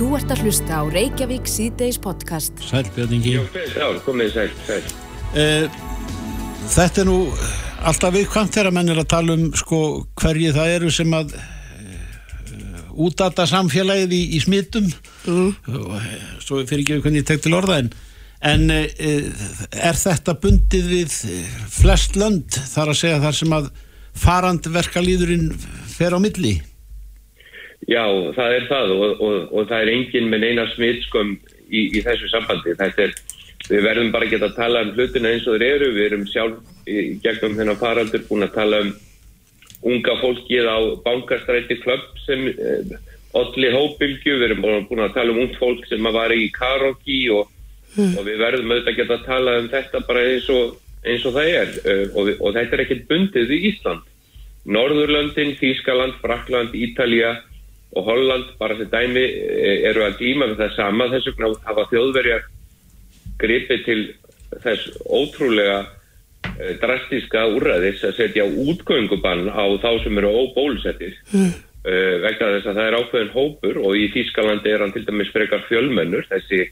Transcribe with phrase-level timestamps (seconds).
[0.00, 2.54] Þú ert að hlusta á Reykjavík síðdeis podcast.
[2.64, 3.34] Sæl Björningi.
[3.36, 4.78] Já, komið sæl, sæl.
[5.36, 5.66] Uh,
[6.72, 7.16] þetta er nú
[7.84, 9.80] alltaf viðkvæmt þegar menn er að tala um sko
[10.22, 15.68] hverju það eru sem að uh, útdata samfélagið í, í smittum mm.
[16.46, 17.92] svo fyrir ekki hvernig ég tek til orða en,
[18.40, 19.44] en uh,
[19.84, 21.20] er þetta bundið við
[21.76, 23.70] flest lönd þar að segja þar sem að
[24.24, 25.50] farandverkalýðurinn
[25.92, 26.56] fer á milli?
[27.88, 28.04] Já,
[28.36, 31.36] það er það og, og, og það er engin með neina smitskum
[31.70, 32.74] í, í þessu sambandi.
[32.76, 33.14] Er,
[33.70, 35.92] við verðum bara ekki að tala um hlutina eins og þeir eru.
[35.96, 38.92] Við erum sjálf í gegnum þennan farandur búin að tala um
[39.90, 42.94] unga fólkið á bankastræti klubb sem eh,
[43.40, 44.36] allir hópilgju.
[44.36, 47.48] Við erum búin að tala um ung fólk sem að var í karoki og,
[47.96, 48.14] mm.
[48.20, 51.54] og við verðum auðvitað ekki að tala um þetta bara eins og, eins og það
[51.64, 51.76] er.
[51.88, 54.04] Uh, og þetta er ekkert bundið í Ísland.
[54.68, 57.38] Norðurlöndin, Þískaland, Frakland, Ítalija
[57.92, 61.86] og Holland bara sem dæmi eh, eru að glíma við það sama þess vegna hafa
[61.90, 62.44] þjóðverjar
[63.40, 64.02] gripið til
[64.62, 71.50] þess ótrúlega eh, drastíska úrraðis að setja útgöngubann á þá sem eru óbólusettir mm.
[71.82, 75.34] uh, vegna þess að það er ákveðin hópur og í Þískalandi er hann til dæmis
[75.34, 76.62] frekar fjölmennur þessi,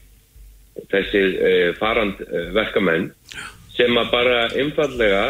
[0.93, 5.23] þessi uh, farandverkamenn uh, sem að bara einfallega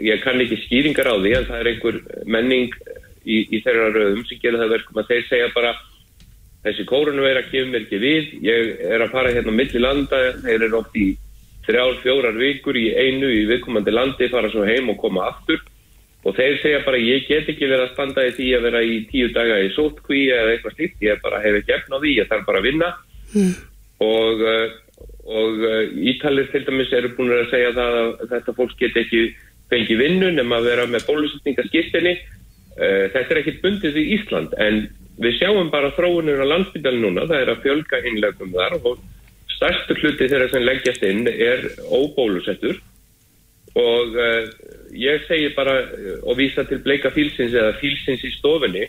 [0.00, 2.74] ég kann ekki skýringar á því en það er einhver menning
[3.24, 5.72] í, í þeirra rauðum sem gerir það verkum að þeir segja bara
[6.64, 8.30] þessi kórunu er að mér ekki við.
[8.44, 10.22] Ég er að fara hérna millir landa.
[10.44, 11.08] Þeir eru oft í
[11.66, 15.62] þrjár, fjórar vikur í einu í viðkomandi landi fara svo heim og koma aftur.
[16.20, 18.96] Og þeir segja bara ég get ekki verið að standa í því að vera í
[19.08, 22.16] tíu daga í sótkví eða eitthvað slíkt, ég bara hef ekki efn á því.
[22.18, 22.90] Ég þarf bara að vinna.
[23.30, 23.52] Mm.
[24.02, 24.40] og,
[25.30, 29.20] og eh, Ítalir til dæmis eru búin að segja það að þetta fólk get ekki
[29.70, 32.16] fengi vinnu nema að vera með bólusetningaskiptinni
[32.76, 34.84] þetta er ekkit bundið í Ísland en
[35.20, 39.02] við sjáum bara þróunir á landsbytali núna, það er að fjölga innlegum þar og
[39.52, 42.78] stærstu hluti þeirra sem leggjast inn er óbólusettur.
[43.80, 44.48] Og uh,
[44.96, 48.88] ég segi bara uh, og vísa til bleika fílsins eða fílsins í stofinni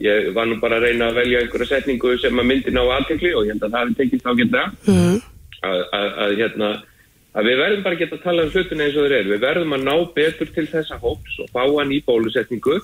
[0.00, 3.32] ég var nú bara að reyna að velja einhverja setningu sem að myndi ná aðtekli
[3.36, 5.16] og ég held að það hefði tekist á geta mm.
[5.68, 6.70] að, að, að, hérna,
[7.34, 9.32] að við verðum bara að geta að tala um hlutin eins og þeir eru.
[9.34, 12.78] Við verðum að ná betur til þessa hóps og fá hann í bólusetningu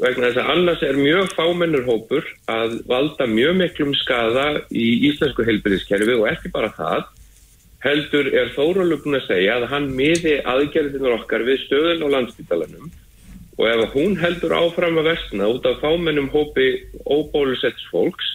[0.00, 5.44] vegna þess að annars er mjög fámennur hópur að valda mjög miklum skada í íslensku
[5.46, 7.04] heilbyrðiskerfi og ekki bara það
[7.84, 12.90] heldur er þórólugn að segja að hann miði aðgerðinur okkar við stöðun á landsbytalanum
[13.60, 16.68] og ef hún heldur áfram að vestna út af fámennum hópi
[17.04, 18.28] óbólusetts fólks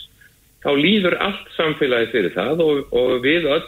[0.66, 3.68] þá líður allt samfélagi fyrir það og, og við öll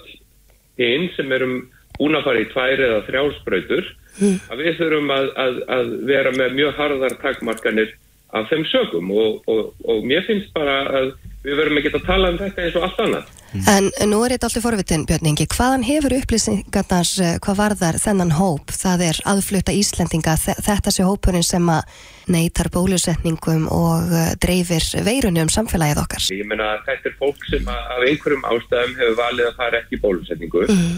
[0.81, 1.59] hinn sem erum
[1.97, 6.57] búin að fara í tvær eða þrjálsbröytur að við þurfum að, að, að vera með
[6.57, 7.95] mjög harðar takmarkanir
[8.35, 11.11] af þeim sögum og, og, og mér finnst bara að
[11.45, 13.33] við verum ekki að tala um þetta eins og allt annað.
[13.71, 15.45] En nú er þetta alltaf forvitin, Björningi.
[15.53, 18.73] Hvaðan hefur upplýsingarnar, eh, hvað varðar þennan hóp?
[18.75, 20.35] Það er aðflutta Íslendinga,
[20.67, 21.87] þetta sé hópurinn sem að
[22.27, 26.27] neytar bólusetningum og eh, dreifir veirunum samfélagið okkar.
[26.35, 30.67] Ég menna þetta er fólk sem af einhverjum ástæðum hefur valið að fara ekki bólusetningu
[30.67, 30.97] mm.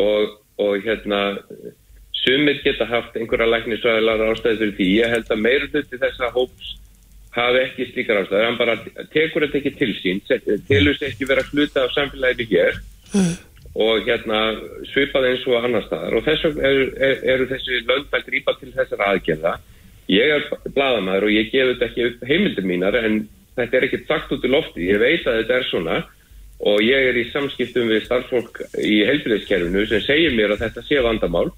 [0.00, 1.20] Og, og hérna
[2.24, 4.86] Sumir geta haft einhverja læknisvæðilar ástæði fyrir því.
[5.02, 6.70] Ég held að meira hluti þessa hóps
[7.34, 8.44] hafi ekki slíkar ástæði.
[8.46, 8.76] Hann bara
[9.12, 10.22] tekur þetta ekki til sín,
[10.70, 12.80] telur sér ekki vera hluta af samfélaginu hér
[13.12, 13.34] mm.
[13.84, 14.40] og hérna
[14.92, 16.16] svipaði eins og annar staðar.
[16.16, 19.54] Og þess vegna eru, er, eru þessi lönd að grípa til þessar aðgjörða.
[20.14, 23.24] Ég er bladamæður og ég gef þetta ekki upp heimildir mínar en
[23.58, 24.88] þetta er ekki sagt út í lofti.
[24.88, 26.00] Ég veit að þetta er svona
[26.62, 31.02] og ég er í samskiptum við starfsfólk í heilbyrðiskerfinu sem segir mér að þetta sé
[31.02, 31.48] vandamál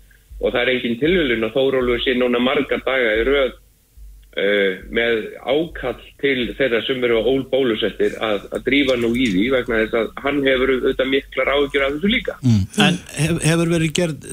[0.41, 5.21] og það er engin tilhjulun að Þórólur sé núna marga daga í rauð uh, með
[5.45, 9.99] ákall til þeirra sem eru á ólbólusettir að, að drífa nú í því vegna þess
[10.01, 12.39] að hann hefur auðvitað miklar ágjör af þessu líka.
[12.43, 12.65] Mm.
[12.89, 14.31] En hef, hefur verið gerð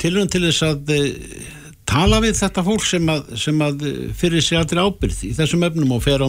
[0.00, 1.10] tilhjulun til þess að uh,
[1.88, 5.96] tala við þetta fólk sem að, sem að fyrir sig aldrei ábyrð í þessum efnum
[5.96, 6.28] og fer á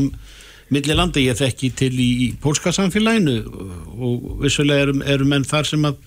[0.74, 3.38] milli landa ég þekki til í, í pólska samfélaginu
[3.96, 6.00] og vissulega eru, eru menn þar sem að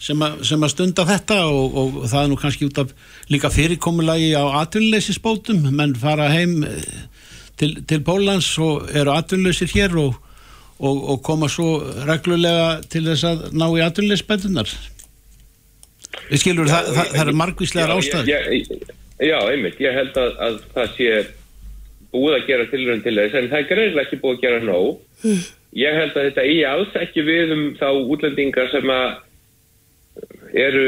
[0.00, 2.94] sem, a, sem að stunda þetta og, og það er nú kannski út af
[3.32, 5.66] líka fyrirkomulagi á atvinnuleysisbótum.
[5.76, 6.94] Menn fara heim eh,
[7.60, 10.16] til, til Pólans og eru atvinnuleysir hér og,
[10.78, 14.72] og, og koma svo reglulega til þess að ná í atvinnuleysbætunar
[16.30, 18.88] við skilur já, það, það, það eru margvíslegar ástæður.
[19.20, 21.10] Já, einmitt, ég held að, að það sé
[22.10, 25.00] búið að gera tilrönd til þess en það er greiðilega ekki búið að gera nóg
[25.22, 25.42] mm.
[25.80, 29.10] ég held að þetta í alls ekki við um þá útlendingar sem að
[30.52, 30.84] eru,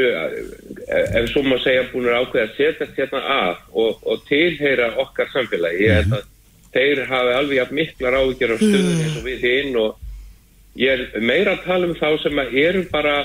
[0.87, 5.31] ef svo má segja, búin að ákveða að setja hérna af og, og tilheyra okkar
[5.33, 5.85] samfélagi.
[5.85, 6.25] Ég held að
[6.73, 11.23] þeir hafi alveg jafn miklar áhyggjur á stöðun eins og við hinn og ég er
[11.23, 13.15] meira að tala um þá sem að eru bara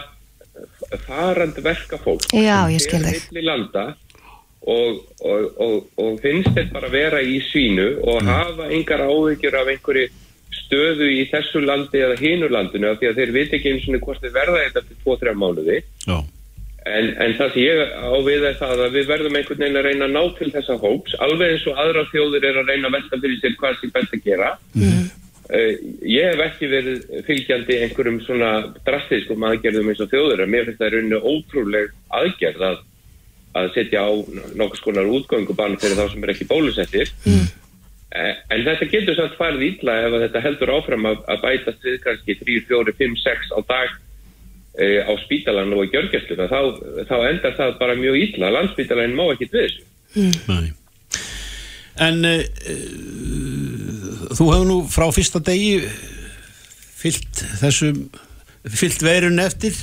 [1.06, 3.30] farandi verka fólk Já, ég skil þig.
[4.62, 9.70] Og, og, og, og finnst þeir bara vera í sínu og hafa engar áhyggjur af
[9.74, 10.08] einhverju
[10.62, 14.02] stöðu í þessu landi eða hinu landinu af því að þeir veit ekki eins og
[14.02, 15.78] hvort þeir verða þetta til 2-3 mánuði.
[16.08, 16.18] Já,
[16.88, 19.86] En, en það sem ég á við er það að við verðum einhvern veginn að
[19.88, 22.94] reyna að ná til þessa hóps, alveg eins og aðra þjóður er að reyna að
[22.96, 24.50] velta fyrir sér hvað sem best að gera.
[25.48, 25.72] Uh,
[26.04, 28.50] ég hef ekki verið fylgjandi einhverjum svona
[28.86, 32.82] drastiskum aðgerðum eins og þjóður, en mér finnst það rauninu ótrúleg aðgerð að,
[33.56, 34.10] að setja á
[34.58, 37.12] nokkuð skonar útgöngubann fyrir þá sem er ekki bólusettir.
[37.28, 41.84] Eh, En þetta getur samt farið illa ef að þetta heldur áfram að, að bætast
[41.84, 43.88] við kannski 3, 4, 5, 6 á dag
[44.80, 46.60] eh, á spítalan og í gjörgjastluna þá,
[47.08, 48.52] þá endar það bara mjög illa.
[48.56, 49.82] Landspítalan má ekki við þessu.
[50.48, 50.72] Nei.
[51.98, 52.42] En uh,
[54.38, 55.80] þú hefur nú frá fyrsta degi
[56.98, 58.04] fyllt þessum
[58.68, 59.74] fyllt veirun eftir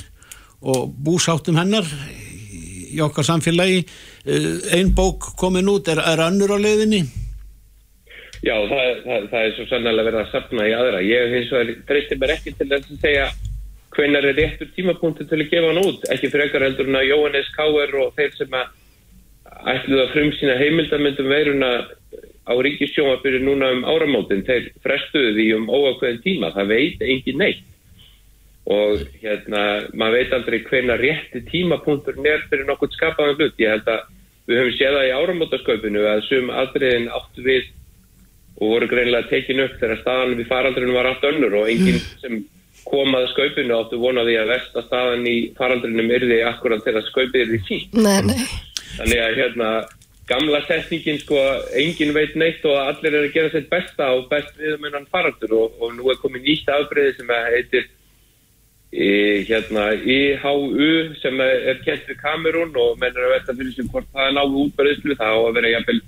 [0.64, 1.86] og búsáttum hennar
[2.96, 7.04] í okkar samfélagi uh, ein bók komin út, er, er önnur á leiðinni?
[8.44, 11.84] Já, það, það, það er svo sannlega verið að sapna í aðra ég hins vegar
[11.88, 13.28] treystir mér ekki til að segja
[13.96, 17.08] hvenær er réttur tímapunktu til að gefa hann út, ekki fyrir ekkar heldur en að
[17.08, 17.94] Jóhannes K.R.
[18.02, 18.74] og þeir sem að
[19.72, 21.70] ætluðu að frumsýna heimildamöndum veiruna
[22.46, 27.40] á ríkisjóma fyrir núna um áramótin, þeir frestuðu því um óakveðin tíma, það veit engin
[27.40, 27.64] neitt
[28.66, 29.62] og hérna
[29.94, 33.60] maður veit aldrei hvenær rétti tímapunktur nér fyrir nokkur skapaðan hlut.
[33.62, 34.04] Ég held að
[34.46, 37.72] við höfum séð það í áramótasköpunu að sum aðriðin áttu við
[38.56, 42.38] og voru greinlega tekin upp þegar staðan við faraldrinu var allt önnur og enginn sem
[42.86, 47.60] kom að skaupinu áttu vonaði að versta staðan í faraldrinum yrði akkurat þegar skaupið yrði
[47.66, 48.42] sínt Nei, nei.
[48.96, 49.70] Þannig að hérna
[50.30, 51.40] gamla setningin sko
[51.78, 55.54] engin veit neitt og allir er að gera sitt besta og best við hennan faraldur
[55.58, 57.90] og, og nú er komið nýtt afbreyði sem að heitir
[58.96, 60.90] hérna IHU
[61.20, 64.36] sem er, kent við Kamerún og menn er að velta fyrir sem hvort það er
[64.38, 65.98] náðu útbreyslu það á að vera jafnvel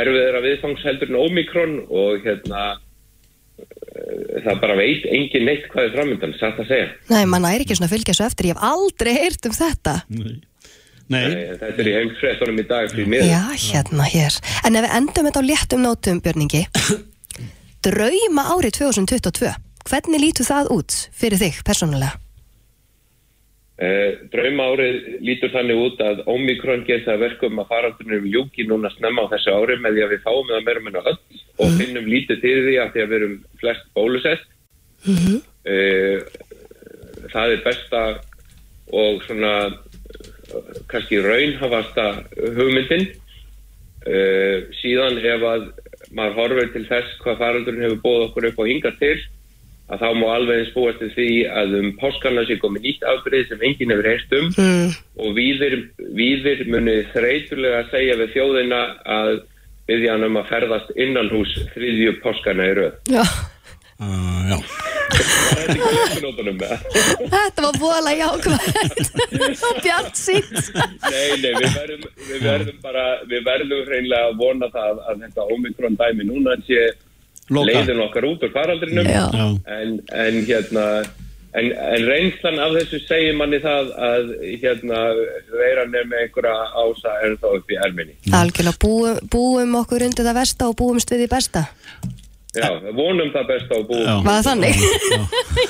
[0.00, 2.64] erfiður að viðfangsheldur en Omikron og hérna
[3.60, 6.90] eh, það bara veit engin neitt hvað er framöndan, satt að segja.
[7.12, 9.96] Nei, mann er ekki svona að fylgja svo eftir, ég hef aldrei heyrt um þetta.
[10.14, 10.36] Nei.
[11.12, 11.22] Nei.
[11.22, 13.28] Eh, Þetta er í heimsfréttunum í dag fyrir miður.
[13.30, 14.38] Já, hérna hér.
[14.66, 16.64] En ef við endum þetta á léttum nótum, Björningi,
[17.86, 19.52] drauma árið 2022,
[19.90, 22.18] hvernig lítur það út fyrir þig persónulega?
[23.76, 28.88] Uh, drauma árið lítur þannig út að Omikron ger það verkum að faraldunum ljúki núna
[28.94, 31.18] snemma á þessu ári með því að við fáum það meira meina öll
[31.60, 34.48] og finnum lítið til því að því að við erum flest bólusett.
[35.68, 36.16] uh,
[37.34, 38.02] það er besta
[38.96, 39.52] og svona
[40.88, 42.08] kannski raunhafasta
[42.56, 43.10] hugmyndin.
[44.06, 45.70] Uh, síðan ef að
[46.16, 49.18] maður horfir til þess hvað faraldurinn hefur bóð okkur upp á hinga til
[49.86, 51.28] að þá má alveg eins búast til því
[51.60, 54.88] að um páskarna sé komið nýtt afbreyð sem enginn hefur heyrst um Mm.
[55.22, 55.76] og víðir,
[56.18, 59.32] víðir muni þreytulega að segja við þjóðina að
[59.86, 62.96] við hann um að ferðast innan hús þriðju páskarna í röð.
[63.14, 63.22] Já,
[63.96, 64.58] Uh, já.
[67.32, 70.52] Þetta var vola jákvæmt og bjart sínt.
[71.06, 75.46] Nei, nei, við verðum, við verðum bara, við verðum hreinlega að vona það að þetta
[75.56, 76.82] Omikron dæmi núna sé.
[77.50, 80.86] Leiðin okkar út úr faraldrinum en, en hérna
[81.56, 85.00] en, en reynslan af þessu segir manni það að hérna
[85.54, 88.18] veiran er með einhverja ása en þá upp í erminni.
[88.36, 91.64] Algjörlega, búum, búum okkur undir það versta og búumst við því besta.
[92.56, 94.24] Já, vonum það besta og búum.
[94.24, 94.78] Það þannig?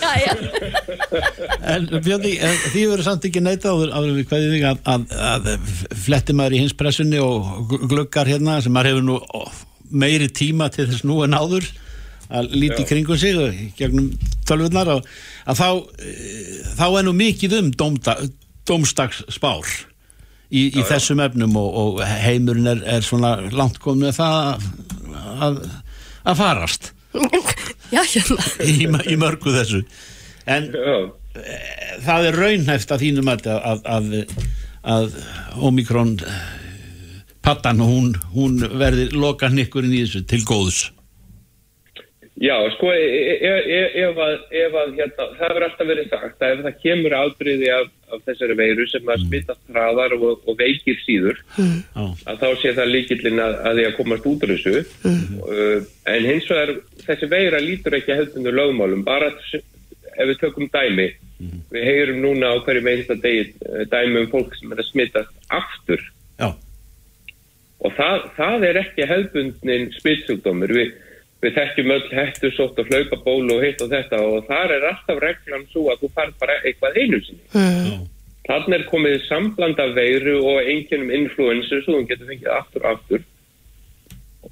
[0.03, 0.35] já, já.
[1.77, 5.07] En Björni, eh, því verður samt ekki neita áður, áður við kveðið þig að, að,
[5.31, 5.49] að
[6.05, 9.17] fletti maður í hinspressunni og gl- gluggar hérna sem maður hefur nú
[9.91, 11.67] meiri tíma til þess nú en áður
[12.27, 12.89] að líti Já.
[12.91, 14.09] kringum sig og í gegnum
[14.49, 15.07] tölvurnar og
[15.47, 15.69] að þá,
[16.03, 18.17] eh, þá er nú mikið um dómda,
[18.67, 19.69] dómstags spár
[20.51, 24.67] í, í þessum efnum og, og heimurinn er, er svona langt komið með það að,
[25.47, 25.63] að,
[26.27, 26.93] að farast
[27.95, 28.43] Já, hérna.
[28.67, 28.75] í,
[29.15, 29.85] í mörgu þessu
[30.51, 30.99] en Já,
[32.07, 34.37] það er raunhæft að þínum að, að, að,
[34.97, 35.19] að
[35.67, 36.45] Omikron eh,
[37.47, 40.87] pattan hún, hún verði loka nikkurinn í þessu til góðs.
[42.37, 46.43] Já, sko, e- e- e- ef að, ef að hérna, það verður alltaf verið sagt
[46.43, 50.59] að ef það kemur afbryði af, af þessari veiru sem að smittast hraðar og, og
[50.59, 54.53] veikir síður, Já, að þá sé það líkillin að, að því að komast út úr
[54.53, 54.75] þessu.
[55.07, 56.75] Uh, en hins vegar,
[57.07, 61.09] þessi veira lítur ekki að hefðundu lögmálum, bara ef við tökum dæmi.
[61.73, 65.53] Við heyrum núna á hverju meista degi eh, dæmi um fólk sem er að smittast
[65.53, 66.05] aftur
[67.85, 70.93] og það, það er ekki hefðbundnin spilsjúkdómur við,
[71.45, 75.23] við þekkjum öll hættu sótt og hlaupaból og hitt og þetta og þar er alltaf
[75.23, 77.43] reglan svo að þú fær bara eitthvað einu sinni.
[77.53, 78.05] Mm.
[78.47, 82.93] Þannig er komið sambland af veiru og einhvernum influensu svo þú getur fengið aftur og
[82.95, 83.25] aftur.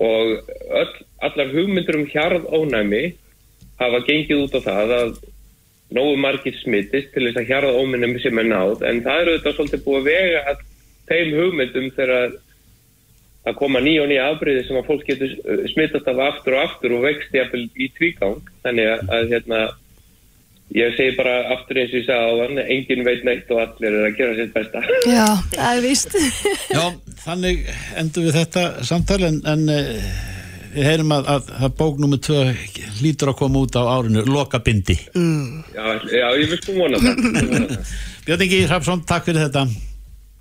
[0.02, 0.50] Og
[0.80, 3.04] öll, allar hugmyndur um hjarðónæmi
[3.78, 5.12] hafa gengið út á það að
[5.94, 8.82] nógu margir smittist til þess að hjarðónæmi sem er náð.
[8.88, 10.64] En það eru þetta svolítið búið að vega að
[11.10, 12.36] þeim hugmyndum þegar
[13.44, 16.62] að koma nýja og nýja afbreyði sem að fólk getur uh, smittast af aftur og
[16.68, 19.62] aftur og vext í tvígang þannig að, að hérna
[20.74, 23.98] ég segi bara aftur eins og ég sagði á þann engin veit neitt og allir
[23.98, 24.80] er að gera sitt besta
[25.18, 26.16] Já, það er víst.
[26.72, 26.84] Já,
[27.26, 27.66] þannig
[28.00, 30.08] endur við þetta samtal en, en eh,
[30.74, 32.40] við heyrum að, að, að bók nummer 2
[33.02, 34.96] hlýtur að koma út á árinu Loka bindi.
[35.76, 37.92] já, já, ég vil sko vona það, Ég.
[38.24, 39.66] Björn Ingi Hrafsson, takk fyrir þetta.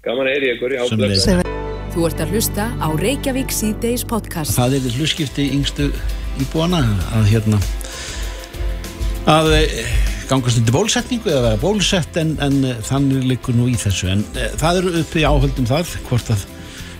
[0.08, 1.73] gaman að heyri ykkur já, Sömuleiðis.
[1.94, 4.56] Þú ert að hlusta á Reykjavík síðdeis podcast.
[4.58, 5.92] Það er hluskipti yngstu
[6.42, 6.80] íbúana
[7.14, 7.60] að hérna
[9.30, 9.76] að eh,
[10.28, 14.24] gangast undir bólusetningu eða vera bólusett en, en eh, þannig liggur nú í þessu en
[14.34, 16.46] e, það eru uppi áhöldum það hvort að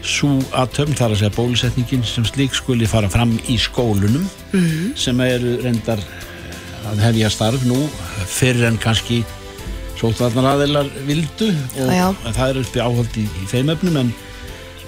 [0.06, 0.30] svo
[0.62, 4.28] aðtöfn þar að segja bólusetningin sem slík skuli fara fram í skólunum
[5.00, 6.04] sem eru reyndar
[6.92, 7.80] að hefja starf nú
[8.30, 9.24] fyrir en kannski
[9.98, 12.08] sótvarnar aðeilar vildu og Já, já.
[12.30, 14.14] það eru uppi áhöld í, í þeim efnum en,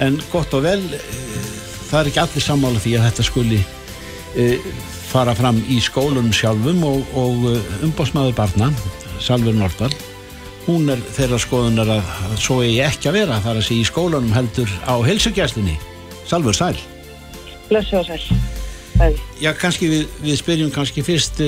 [0.03, 1.45] en gott og vel eh,
[1.89, 4.71] það er ekki allir sammála því að þetta skuli uh,
[5.11, 7.45] fara fram í skólunum sjálfum og, og
[7.85, 8.71] umbásmaður barna,
[9.23, 9.93] Salver Nordal
[10.65, 12.09] hún er þeirra skoðunar að,
[12.41, 15.77] svo eigi ekki að vera þar að sé í skólunum heldur á helsugjæslinni
[16.25, 16.75] Salver Sæl
[17.69, 18.21] Blessu og sæl.
[18.95, 19.19] Bæði.
[19.41, 21.41] Já, kannski við, við spyrjum kannski fyrst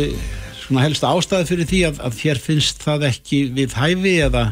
[0.64, 4.44] svona helsta ástæði fyrir því að, að þér finnst það ekki við hæfi eða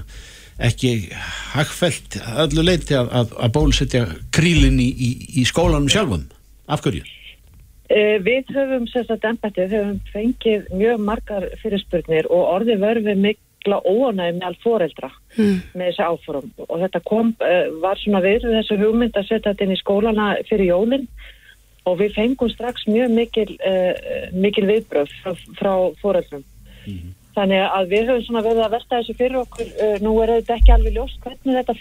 [0.60, 1.10] ekki
[1.56, 5.10] hagfælt öllu leiti að, að, að bólusetja krílinn í, í,
[5.42, 6.28] í skólanum sjálfum
[6.72, 7.04] af hverju?
[7.86, 14.40] Uh, við höfum sérstaklega embættið, höfum fengið mjög margar fyrirspurnir og orðið verfið mikla óanæg
[14.40, 15.58] með all foreldra Mm.
[15.76, 19.66] með þessi áforum og þetta kom, uh, var svona við þessu hugmynd að setja þetta
[19.66, 21.08] inn í skólana fyrir jólinn
[21.86, 26.46] og við fengum strax mjög mikil, uh, mikil viðbröð frá, frá foreldrum.
[27.36, 30.56] Þannig að við höfum svona verið að versta þessu fyrir okkur, uh, nú er þetta
[30.56, 31.74] ekki alveg ljóst hvernig þetta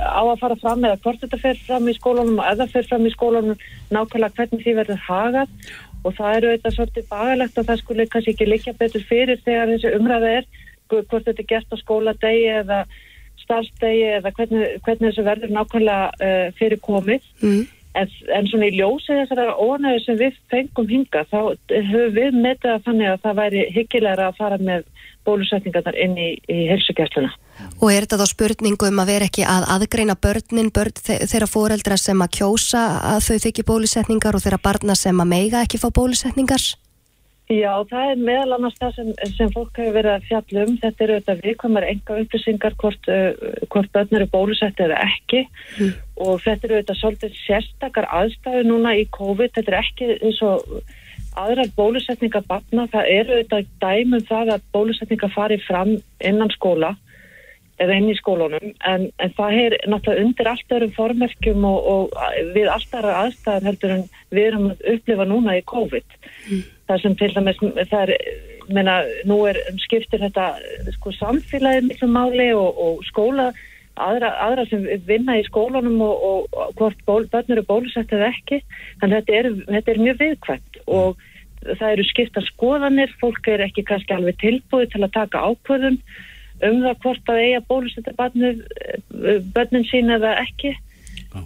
[0.00, 3.04] á að fara fram eða hvort þetta fer fram í skólanum og það fer fram
[3.04, 5.56] í skólanum nákvæmlega hvernig því verður hagað.
[6.02, 9.74] Og það eru þetta svolítið bagalegt að það skulle kannski ekki liggja betur fyrir þegar
[9.74, 10.48] þessi umræða er.
[10.92, 12.80] Hvort þetta er gert á skóladegi eða
[13.42, 17.30] starfsdegi eða hvernig, hvernig þessu verður nákvæmlega uh, fyrir komið.
[17.44, 17.62] Mm.
[17.92, 22.70] En, en svona í ljósi þessara ónæðu sem við fengum hinga þá höfum við metið
[22.72, 24.86] að þannig að það væri hyggilegra að fara með
[25.28, 27.30] bólusetningarnar inn í, í helsugjastluna.
[27.78, 31.50] Og er þetta þá spurningu um að vera ekki að aðgreina börnin, börn þe- þeirra
[31.52, 35.82] foreldra sem að kjósa að þau þykji bólusetningar og þeirra barna sem að meiga ekki
[35.82, 36.72] fá bólusetningar?
[37.52, 40.76] Já, það er meðal annars það sem, sem fólk hefur verið að fjalla um.
[40.80, 45.42] Þetta eru auðvitað viðkvæmar enga upplýsingar hvort, uh, hvort börn eru bólusett eða ekki
[46.22, 49.54] og þetta eru auðvitað svolítið sérstakar aðstæðu núna í COVID.
[49.56, 50.66] Þetta er ekki eins og
[51.42, 52.88] aðrar bólusetningar barna.
[52.92, 56.94] Það eru auðvitað dæmum það að bólusetningar fari fram innan skóla
[57.82, 62.52] eða inn í skólunum en, en það er náttúrulega undir allt öðrum formerkjum og, og
[62.54, 66.16] við allt aðra aðstæðar heldur en við erum að upplifa núna í COVID
[66.90, 67.60] það sem til dæmis
[67.90, 68.14] það er,
[68.68, 68.98] meina,
[69.28, 70.48] nú er skiptir þetta
[70.98, 73.50] sko samfélagið miklu máli og, og skóla
[74.00, 78.62] aðra, aðra sem vinna í skólanum og, og, hvort ból, börn eru bólusett eða ekki.
[79.02, 81.24] Þannig að þetta er, þetta er mjög viðkvæmt og
[81.62, 83.16] það eru skipta skoðanir.
[83.20, 86.00] Fólk er ekki kannski alveg tilbúið til að taka ákvörðun
[86.62, 90.76] um það hvort að eiga bólusetta eh, börnin sín eða ekki.
[91.32, 91.42] Já.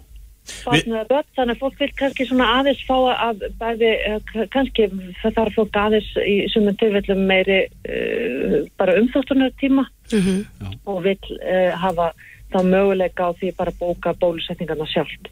[0.67, 4.89] barn eða börn, þannig að fólk vil kannski svona aðeins fá að bæði, eh, kannski
[5.23, 10.45] það þarf fólk aðeins í sumum tilfellum meiri uh, bara umþóttunar tíma Mm
[10.87, 12.13] og vil uh, hafa
[12.57, 15.31] þá möguleika á því bara að bóka bólusetningarna sjálft.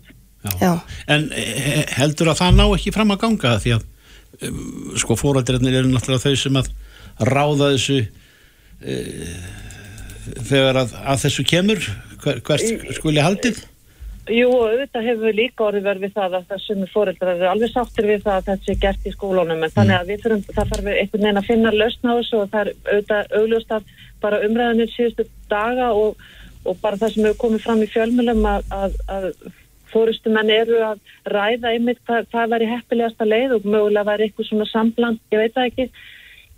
[0.61, 0.73] Já.
[1.09, 3.85] En eh, heldur að það ná ekki fram að ganga því að
[4.45, 4.65] um,
[5.01, 6.73] sko fóraldrætnir eru náttúrulega þau sem að
[7.25, 8.01] ráða þessu
[8.85, 9.39] uh,
[10.51, 11.87] þegar að, að þessu kemur.
[12.25, 13.65] Hver, hvert skuli haldið?
[14.33, 17.73] Jú, auðvitað hefur við líka orðið verið við það að það sumir fóreldrar eru alveg
[17.75, 19.65] sáttir við það að þetta sé gert í skólunum.
[19.67, 22.55] En þannig að við þurfum, það þarf einhvern veginn að finna lausn á þessu og
[22.55, 23.91] það er auðvitað augljóst að
[24.25, 26.25] bara umræðanir síðustu daga og,
[26.65, 29.29] og bara það sem hefur komið fram í fjölmjölum að, að, að
[29.95, 34.69] fórustumenn eru að ræða einmitt hvað, hvað væri heppilegasta leið og mögulega væri eitthvað svona
[34.71, 35.89] sambland, ég veit það ekki.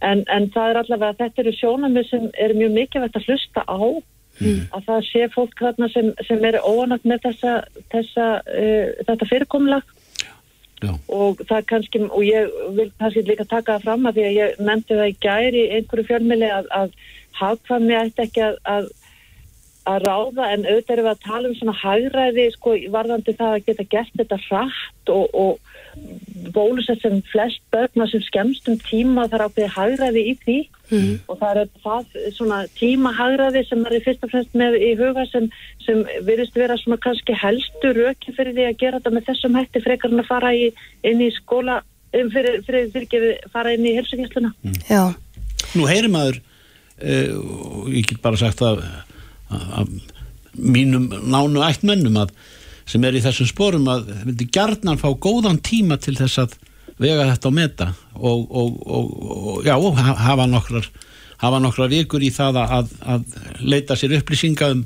[0.04, 3.64] En, en það er allavega að þetta eru sjónamið sem eru mjög mikilvægt að hlusta
[3.64, 3.80] á
[4.76, 7.52] að það sé fólk þarna sem, sem er óanagt með þessa,
[7.92, 9.94] þessa, uh, þetta fyrirkomlag
[10.84, 10.92] Já.
[11.08, 14.58] og það kannski, og ég vil kannski líka taka það fram að því að ég
[14.60, 16.92] nefndi það í gæri einhverju fjölmili að, að
[17.40, 18.90] hagkvæmni ætti ekki að, að
[19.86, 23.66] að ráða en auðvitað erum við að tala um svona hagræði sko varðandi það að
[23.68, 29.68] geta gert þetta hratt og, og bólusett sem flest börna sem skemmstum tíma þar ákveði
[29.76, 30.56] hagræði í því.
[31.26, 35.48] Og það er það svona tímahagræði sem er fyrst og fremst með í huga sem,
[35.86, 39.82] sem virðist vera svona kannski helstu röki fyrir því að gera þetta með þessum hætti
[39.86, 40.68] frekar en að fara í,
[41.06, 44.52] inn í skóla um, fyrir, fyrir, fyrir, fyrir fara inn í helsugjastluna.
[44.86, 45.02] Já,
[45.74, 47.34] Nú heyri maður uh,
[47.82, 48.84] og ég get bara sagt að
[50.56, 52.32] mínum nánu ættmennum að
[52.86, 56.54] sem er í þessum sporum að vildi gjarnan fá góðan tíma til þess að
[57.02, 60.86] vega þetta og meta og, og, og, já, ha- hafa nokkrar
[61.42, 63.26] hafa nokkrar vikur í það að, að
[63.60, 64.84] leita sér upplýsinga um,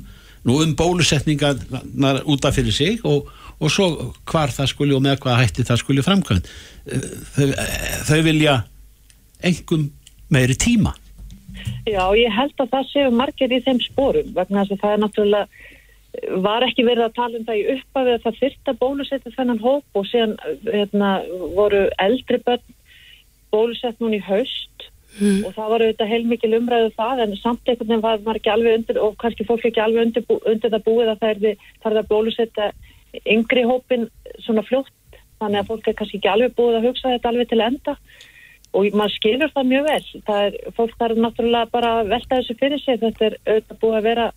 [0.51, 1.61] um bólusetningar
[2.27, 3.29] út af fyrir sig og,
[3.61, 3.87] og svo
[4.27, 6.49] hvar það skuli og með hvað hætti það skuli framkvæmt.
[7.37, 7.47] Þau,
[8.09, 8.57] þau vilja
[9.47, 9.87] engum
[10.33, 10.91] meiri tíma
[11.89, 15.01] Já, ég held að það séu margir í þeim sporum vegna þess að það er
[15.01, 15.47] náttúrulega
[16.43, 19.97] var ekki verið að tala um það í upphafi að það þyrta bólusetja þennan hóp
[19.99, 20.33] og síðan
[20.67, 21.11] hérna,
[21.55, 22.75] voru eldri börn
[23.51, 24.87] bólusett núna í haust.
[25.21, 28.77] Og það var auðvitað heilmikil umræðu það en samt einhvern veginn var maður ekki alveg
[28.79, 31.47] undir og kannski fólk ekki alveg undir, undir það búið að það
[31.91, 32.69] er að bólusetja
[33.35, 34.07] yngri hópin
[34.39, 34.93] svona fljótt.
[35.41, 37.97] Þannig að fólk er kannski ekki alveg búið að hugsa þetta alveg til enda
[38.71, 40.21] og maður skilur það mjög vel.
[40.27, 43.99] Það er, fólk þarf náttúrulega bara að velta þessu fyrir sig þetta er auðvitað búið
[43.99, 44.31] að vera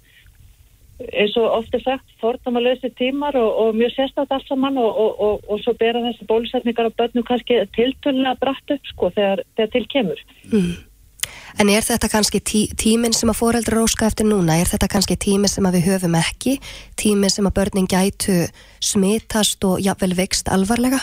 [1.02, 5.60] eins og ofta sagt fordómalösi tímar og, og mjög sérstætt allt saman og, og, og,
[5.62, 10.20] svo bera þessi bólusetningar á börnum kannski tiltölulega bratt upp sko þegar, þegar til kemur.
[11.58, 15.18] En er þetta kannski tí, tíminn sem að foreldrar óska eftir núna, er þetta kannski
[15.18, 16.56] tíminn sem að við höfum ekki,
[16.98, 18.40] tíminn sem að börnin gætu
[18.82, 21.02] smitast og jafnvel vext alvarlega?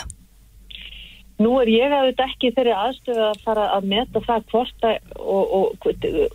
[1.42, 5.54] Nú er ég að þetta ekki þeirri aðstöðu að fara að meta það hvort og,
[5.58, 5.88] og,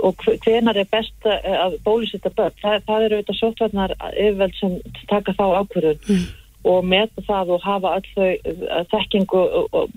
[0.07, 2.57] og hvenar er best að bólusetta börn.
[2.61, 4.75] Það, það eru auðvitað sóttvarnar yfirveld sem
[5.11, 6.25] taka þá ákvörðun mm.
[6.73, 9.43] og meta það og hafa all þau þekkingu,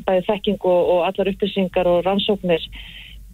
[0.07, 2.69] bæði þekkingu og allar upplýsingar og rannsóknir.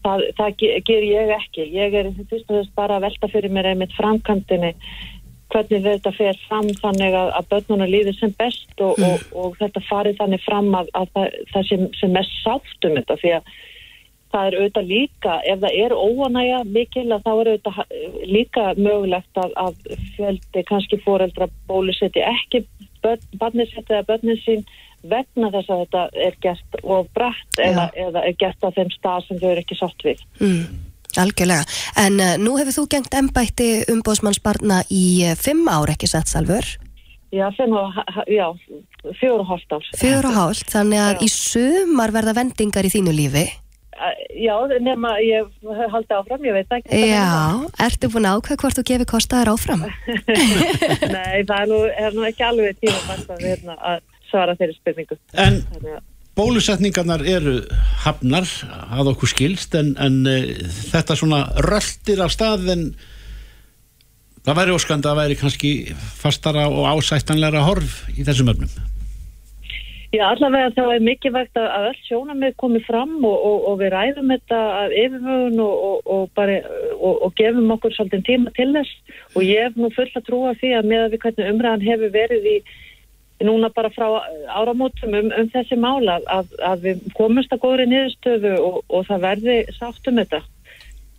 [0.06, 1.68] Það, það ge- ger ég ekki.
[1.74, 4.76] Ég er fyrst og þess bara að velta fyrir mér einmitt framkantinni
[5.52, 9.84] hvernig þetta fer fram þannig að, að börnuna líður sem best og, og, og þetta
[9.88, 13.50] farið þannig fram að, að það, það sem, sem mest sátt um þetta því að
[14.34, 17.86] það er auðvitað líka, ef það er óanægja mikil að þá er auðvitað ha-
[18.26, 22.64] líka mögulegt að, að fjöldi kannski fóreldra bólusetti ekki
[23.06, 24.66] sitt eða börnin sín
[25.06, 29.26] vegna þess að þetta er gert og bratt eða, eða er gert á þeim stað
[29.28, 30.22] sem þau eru ekki sátt við.
[30.40, 30.64] Mm,
[31.22, 31.66] algjörlega.
[32.02, 36.76] En uh, nú hefur þú gengt embætti umbóðsmannsbarna í uh, fimm ár, ekki satt Salvör?
[37.34, 37.50] Já,
[38.30, 38.46] já,
[39.18, 39.86] fjóru og hálft ár.
[39.98, 41.22] Fjögur og hálft, þannig að Já.
[41.26, 43.46] í sumar verða vendingar í þínu lífi.
[44.36, 44.52] Já,
[44.84, 46.98] nema ég hef haldið áfram, ég veit ekki.
[47.08, 49.86] Já, ertu búin að ákveða hvort þú gefur kostaðar áfram?
[51.16, 55.18] Nei, það er nú, er nú ekki alveg tíma hérna, að svara þeirri spurningu.
[55.32, 56.04] En Þannig að,
[56.36, 57.58] bólusetningarnar eru
[58.04, 58.48] hafnar
[58.92, 60.50] að okkur skilst en, en uh,
[60.92, 62.88] þetta svona röltir af stað en
[64.46, 65.72] það væri óskandi að væri kannski
[66.20, 68.70] fastara og ásættanlegra horf í þessum öfnum.
[70.14, 73.92] já, allavega þá er mikilvægt að, að öll sjónamið komi fram og, og, og við
[73.96, 76.60] ræðum þetta af yfirmögun og, bara,
[77.00, 80.76] og, gefum okkur svolítið tíma til þess og ég hef nú full að trúa því
[80.78, 82.58] að með að við hvernig umræðan hefur verið í
[83.44, 88.52] núna bara frá áramótum um, um þessi mála að, að við komumst að góðri niðurstöðu
[88.62, 90.40] og, og það verði sátt um þetta.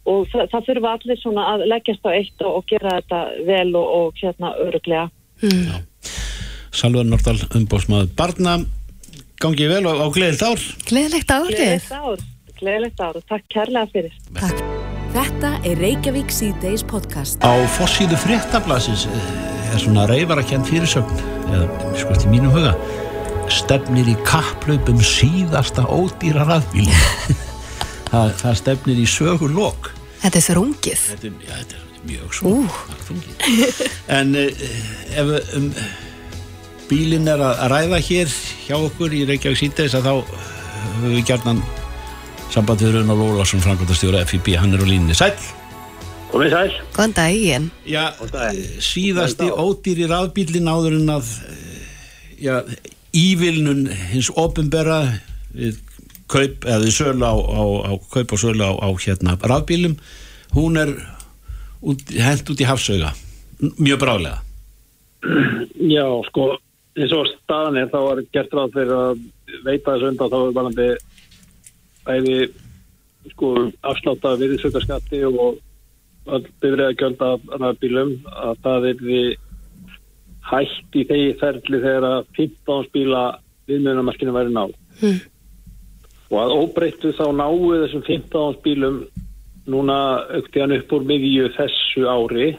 [0.10, 3.72] og það, það þurfa allir svona að leggjast á eitt og, og gera þetta vel
[3.78, 5.06] og, og hérna öruglega
[5.44, 5.84] Mm.
[6.74, 8.56] Salvar Nordal, umbóðsmaður barna
[9.44, 10.64] gangið vel og á gleðilt ár.
[10.90, 11.58] Gleðilegt árið.
[11.58, 12.24] Gleðilegt ár,
[12.60, 14.64] gleðilegt ár og takk kærlega fyrir Takk.
[15.14, 17.44] Þetta er Reykjavík C-Days podcast.
[17.46, 21.20] Á fossíðu fréttablasins eh, er svona reyfarakent fyrirsögn
[21.54, 21.68] eða
[22.00, 22.74] sko eftir mínum huga
[23.54, 26.94] stefnir í kapplaupum síðasta ódýra rafbíli
[28.12, 29.92] það, það stefnir í sögulok
[30.24, 31.02] Þetta er þrungið.
[31.12, 32.62] þetta já, þetta er mjög svo Ú.
[32.88, 33.82] margþungið.
[34.18, 34.64] en uh,
[35.20, 35.68] ef um,
[36.94, 38.34] bílinn er að ræða hér
[38.68, 41.62] hjá okkur í Reykjavík síðdeis að þá höfum við gjarnan
[42.54, 45.34] samband við Raunar Lólasson framkvæmtastjóra FIB, hann er á línni Sæll
[46.34, 46.70] Komið sæl.
[46.96, 47.66] Góðan daginn.
[47.86, 48.62] Já, daginn.
[48.62, 51.84] eh, síðasti ódýri rafbílinn áður en að eh,
[52.42, 52.56] já,
[53.14, 55.00] ívilnun hins ofinbera
[55.54, 55.78] við
[56.30, 59.98] kaup, eða við sölu á, á, á kaup og sölu á, á hérna rafbílum,
[60.58, 60.94] hún er
[61.86, 63.14] út, hent út í hafsauga
[63.78, 64.42] mjög brálega
[65.80, 66.58] Já, sko,
[66.98, 69.24] eins og staðan er þá var gert ráð fyrir að
[69.66, 70.90] veita þessu undan þá er varandi
[72.04, 72.38] bæði
[73.34, 73.54] sko
[73.92, 75.62] afsláta virðisaukarskatti og
[76.34, 79.04] all byrjaði gjölda af bílum að það er
[80.54, 83.24] hægt í þegi ferli þegar að 15 bíla
[83.72, 85.18] viðmjöðunamarkinu væri náð Hmm.
[86.30, 89.00] og að óbreyttu þá náu þessum 15 bílum
[89.66, 89.96] núna
[90.38, 92.52] aukti hann upp úr miðju þessu ári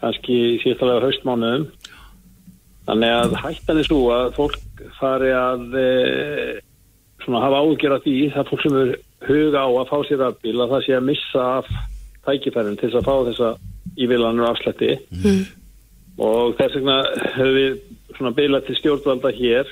[0.00, 1.66] kannski síðastalega haustmánuðum
[2.88, 4.56] þannig að hættan er svo að fólk
[4.98, 6.60] fari að e,
[7.24, 8.92] svona hafa ágjör af því það fólk sem er
[9.28, 11.66] huga á að fá sér rafbíl að það sé að missa af
[12.26, 13.50] tækifærin til þess að fá þessa
[14.00, 15.42] ívillanur afslætti Mm.
[16.20, 16.96] og þess vegna
[17.36, 17.78] höfum við
[18.16, 19.68] svona beilað til stjórnvalda hér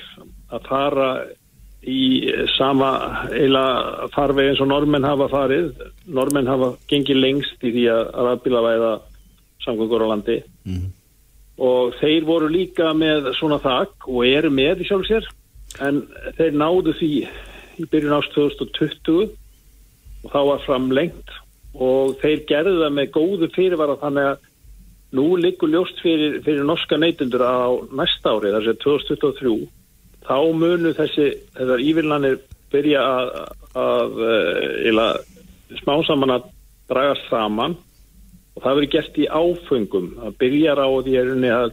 [0.51, 1.09] að fara
[1.89, 1.99] í
[2.57, 2.89] sama
[3.31, 3.63] eila
[4.13, 5.69] farveg eins og normenn hafa farið
[6.07, 8.93] normenn hafa gengið lengst í því að rafbíla væða
[9.65, 10.87] samgöngur á landi Mhm.
[11.59, 15.27] Og þeir voru líka með svona þak og eru með í sjálf sér.
[15.83, 16.03] En
[16.37, 17.13] þeir náðu því
[17.79, 19.29] í byrjun ást 2020
[20.23, 21.35] og þá var framlengt
[21.79, 24.47] og þeir gerðu það með góðu fyrirvara þannig að
[25.19, 29.53] nú liggur ljóst fyrir, fyrir norska neytundur á næsta ári, þar sem 2023
[30.27, 33.29] þá munu þessi þessar ívillanir byrja að,
[33.81, 34.19] að
[34.85, 35.07] eila,
[35.81, 36.49] smá saman að
[36.91, 37.77] dragast saman
[38.59, 41.69] og það verður gert í áfengum það byrjar á því að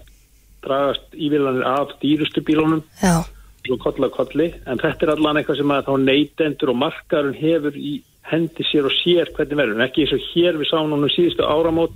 [0.67, 2.83] dragast ívillanir af dýrustu bílunum.
[3.03, 3.27] Já,
[3.67, 4.49] svo koll að kolli.
[4.67, 7.97] En þetta er allan eitthvað sem að þá neytendur og markarun hefur í
[8.31, 11.47] hendi sér og sér hvernig verður, en ekki eins og hér við sáum núna síðustu
[11.47, 11.95] áramót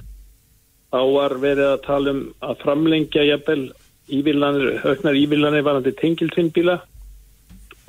[0.91, 3.65] þá var verið að tala um að framlengja jafnvel
[4.11, 6.81] ívillanir, auknar ívillanir varandi tengiltvinnbíla.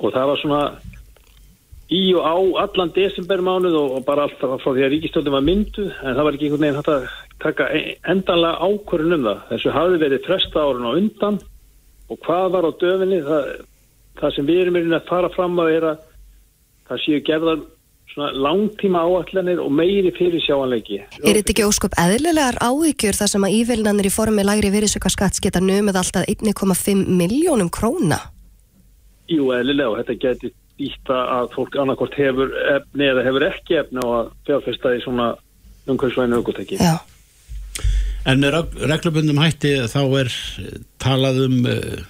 [0.02, 0.62] Og það var svona
[1.92, 5.88] í og á allan desembermánuð og, og bara alltaf frá því að ríkistöndum var myndu
[5.90, 7.10] en það var ekki einhvern veginn hægt að
[7.42, 11.38] taka e- endanlega ákvörðun um það þessu hafi verið fresta árun á undan
[12.08, 13.52] og hvað var á döfinni það,
[14.20, 15.78] það sem við erum rauninni að fara fram að
[16.88, 17.62] það séu gerðar
[18.12, 23.46] svona langtíma áallanir og meiri fyrir sjáanleiki er þetta ekki ósköp eðlilegar áhyggjur þar sem
[23.46, 28.20] að ívilnanir í formi lægri virðisaukarskatts geta numið alltaf 1,5 miljónum króna?
[29.32, 34.02] Jú, eðlilega og þetta geti dýtta að fólk annarkort hefur efni eða hefur ekki efni
[34.02, 35.30] á að fjárfesta í svona
[35.86, 36.78] umhverfisvæðinu aukotæki.
[36.82, 36.98] Já,
[38.22, 40.28] En með reg- reglubundum hætti þá er
[40.62, 42.02] eh, talað um uh,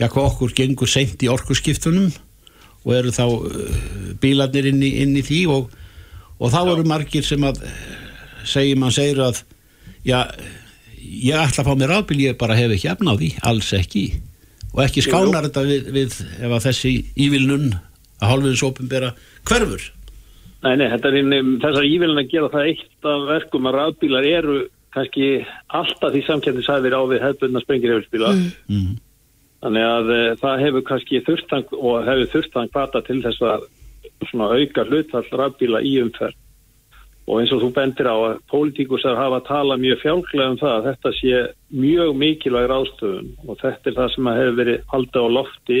[0.00, 2.06] já, hvað okkur gengur seint í orkuskiptunum
[2.86, 3.82] og eru þá uh,
[4.22, 5.74] bílarnir inn í, inn í því og,
[6.40, 7.82] og þá eru margir sem að eh,
[8.48, 9.42] segir, mann segir að
[10.08, 10.22] já,
[11.04, 14.06] ég ætla að fá mér rafbíl ég bara hef ekki efna á því, alls ekki
[14.76, 16.94] og ekki skánar þetta við, við ef að þessi
[17.26, 17.70] ívilnun
[18.20, 19.12] að hálfiðins ofinbera
[19.48, 19.92] hverfur
[20.64, 24.26] Nei, nei, þetta er inn, þessar ívilin að gera það eitt af verkum að rafbílar
[24.26, 24.56] eru
[24.96, 25.26] kannski
[25.76, 28.32] alltaf því samkjæmtisæðir á við hefðbundna sprengirhefilsbíla.
[28.72, 28.94] mm.
[29.66, 33.68] Þannig að e, það hefur kannski þurftang og hefur þurftang hvata til þess að
[34.30, 36.38] svona auka hlutfall rafbíla í umferð.
[37.26, 40.74] Og eins og þú bendir á að pólitíkusar hafa að tala mjög fjálglega um það
[40.76, 41.40] að þetta sé
[41.74, 45.80] mjög mikilvæg ráðstöfun og þetta er það sem að hefur verið haldið á lofti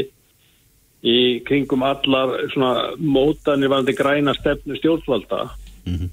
[1.06, 5.48] í kringum allar svona mótanir varandi græna stefnu stjórnvalda.
[5.86, 6.10] Mhm.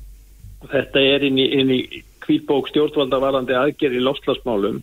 [0.63, 1.81] Og Þetta er inn í, inn í
[2.23, 4.81] kvítbók stjórnvalda varandi aðgerð í loftslagsmálum.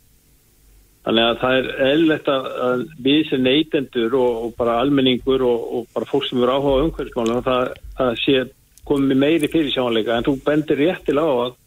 [1.06, 5.86] Þannig að það er eðlilegt að, við sem neytendur og, og bara almenningur og, og
[5.94, 8.42] bara fólk sem eru áhuga að það, það sé
[8.90, 11.59] komið meiri fyrir sjónleika en þú bendir réttilega á að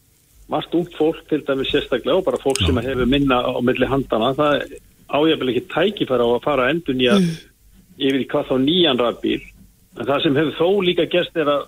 [0.52, 4.34] margt ungt fólk til dæmis sérstaklega og bara fólk sem hefur minna á milli handana
[4.38, 4.66] það
[5.14, 7.18] ájafnilega ekki tækifæra á að fara endur nýja
[7.98, 9.42] yfir í hvað þá nýjan rafbíl.
[10.00, 11.68] En það sem hefur þó líka gerst er að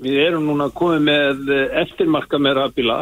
[0.00, 1.52] við erum núna komið með
[1.82, 2.98] eftirmarka með rafbíla.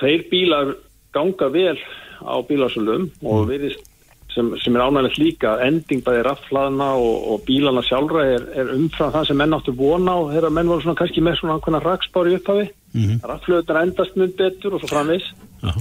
[0.00, 0.74] Þeir bílar
[1.14, 1.78] ganga vel
[2.22, 3.91] á bílasölum og virðist
[4.34, 5.56] sem, sem er ánægilegt líka.
[5.66, 10.16] Ending bæði raflaðna og, og bílana sjálfra er, er umfram það sem menn áttu vona
[10.16, 12.70] á þegar menn voru svona kannski með svona hvernig rakspári upphafi.
[12.92, 13.20] Mhm.
[13.24, 15.24] raflöðunar endast mun betur og svo framvis
[15.62, 15.72] Já.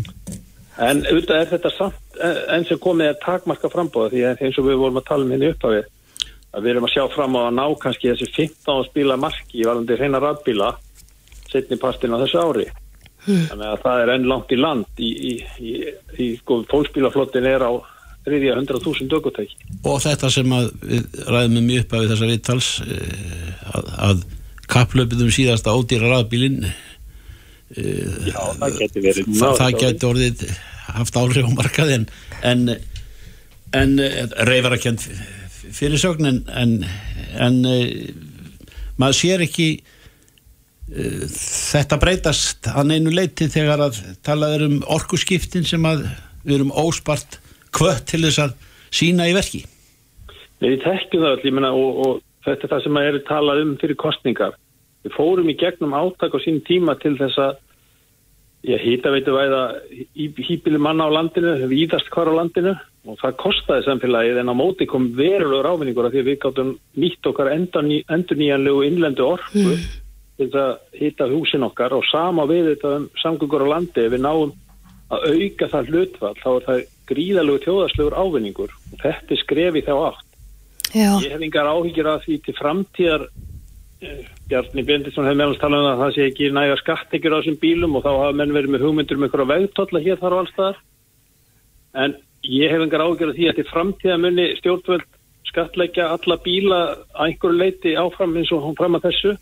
[0.80, 2.22] en auðvitað er þetta samt
[2.56, 5.50] enn sem komið er takmarka frambóða því eins og við vorum að tala um henni
[5.52, 5.82] upphafi
[6.52, 9.98] að við erum að sjá fram á að ná kannski þessi 15 spíla marki varðandi
[10.00, 10.72] reyna rafbíla
[11.52, 12.68] setni partin á þessu ári.
[13.26, 15.72] Þannig að það er enn langt í land í, í, í,
[16.18, 17.72] í sko, fólksbílaflottin er á
[18.28, 23.52] þriðja 100.000 dögutæki og þetta sem að við ræðum um upp af þessar viðtals eh,
[23.72, 24.24] að, að
[24.72, 26.64] kapplöpið um síðasta ódýra rafbílin
[27.72, 30.42] Já, það getur verið það, það geti orðið
[30.92, 32.06] haft áhrif á markað en,
[32.44, 32.66] en
[33.72, 35.04] en uh, reyfarakjönd
[35.72, 36.74] fyrirsögn en, en,
[37.40, 37.86] en uh,
[39.00, 45.68] maður sér ekki uh, þetta breytast að neinu leiti þegar að talað er um orkuskiptin
[45.68, 46.06] sem að
[46.44, 47.40] við erum óspart
[47.76, 48.58] kvött til þess að
[48.92, 49.66] sína í verki
[50.62, 53.74] Nei, við tekjum það allir, og, og þetta er það sem maður er talað um
[53.82, 54.56] fyrir kostningar.
[55.02, 57.56] Við fórum í gegnum átak á sín tíma til þess að,
[58.62, 59.62] hýta veitu væða
[60.14, 62.76] hýpili manna á landinu, víðast hvar á landinu
[63.10, 66.76] og það kostaði samfélagið en á móti kom verulegur ávinningur af því að við gáttum
[67.02, 69.88] nýtt okkar endur, ný, endur nýjanlegu innlendu orku mm.
[70.38, 74.22] til að hýta húsin okkar og sama við þetta um samgöngur á landi ef við
[74.22, 74.54] náum
[75.10, 78.76] að auka það hlutfall þá er það gríðalegu tjóðaslegur ávinningur.
[78.92, 80.28] Og þetta er skrefi þá átt.
[80.92, 81.12] Já.
[81.24, 83.28] Ég hef yngar áhyggjur af því til framtíðar
[84.04, 87.62] eh, Bjarni Bendisson hefði meðal talað um að það sé ekki næga skattekjur á þessum
[87.62, 90.58] bílum og þá hafa menn verið með hugmyndur um einhverja vegtotla hér þar og alls
[90.58, 90.82] þar
[92.04, 95.08] en ég hef yngar áhyggjur af því að til framtíðar munni stjórnvöld
[95.52, 96.82] skatleggja alla bíla
[97.14, 99.36] að einhverju leiti áfram eins og hún fram að þessu.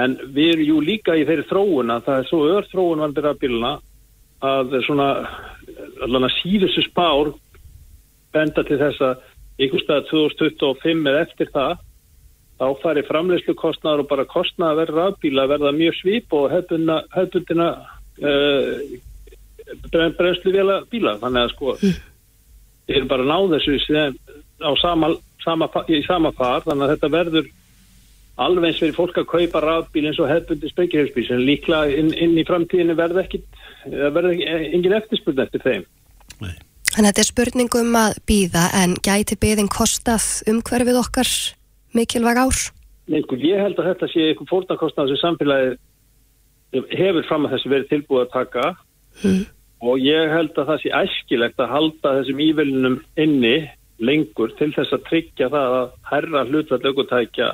[0.00, 3.28] En við erum jú líka í þeirri þróun að það er svo öður þróun vandir
[3.28, 3.72] að bíluna
[4.50, 5.08] að svona
[6.06, 7.32] allan að síðustu spár
[8.34, 9.28] benda til þess að
[9.66, 11.78] ykkur stað 2025 eða eftir það
[12.60, 17.68] þá fari framleyslu kostnaður og bara kostnaða að verða rafbíla verða mjög svip og hefðbundina
[18.20, 18.82] uh,
[19.90, 21.16] brennslu vila bíla.
[21.22, 23.78] Þannig að sko ég er bara að ná þessu
[24.82, 25.12] sama,
[25.44, 26.66] sama, í sama far.
[26.66, 27.50] Þannig að þetta verður
[28.40, 32.38] alveg eins fyrir fólk að kaupa rafbíl eins og hefðbundi spekjahjálpbíl sem líklega inn, inn
[32.40, 33.26] í framtíðinu verða
[33.84, 34.34] ekki verða
[34.70, 35.86] engin eftirspurn eftir þeim
[36.40, 36.56] Nei
[36.90, 41.28] Þannig að þetta er spurningum að býða en gæti byðin kostað umhverfið okkar
[41.94, 42.62] mikilvæg ár?
[43.10, 47.70] Nei, sko, ég held að þetta sé eitthvað fórnarkostnað sem samfélagi hefur fram að þessu
[47.70, 48.64] verið tilbúið að taka
[49.22, 49.40] mm.
[49.86, 53.54] og ég held að það sé æskilegt að halda þessum ívelinum inni
[54.02, 57.52] lengur til þess að tryggja það að herra hlutvall aukotækja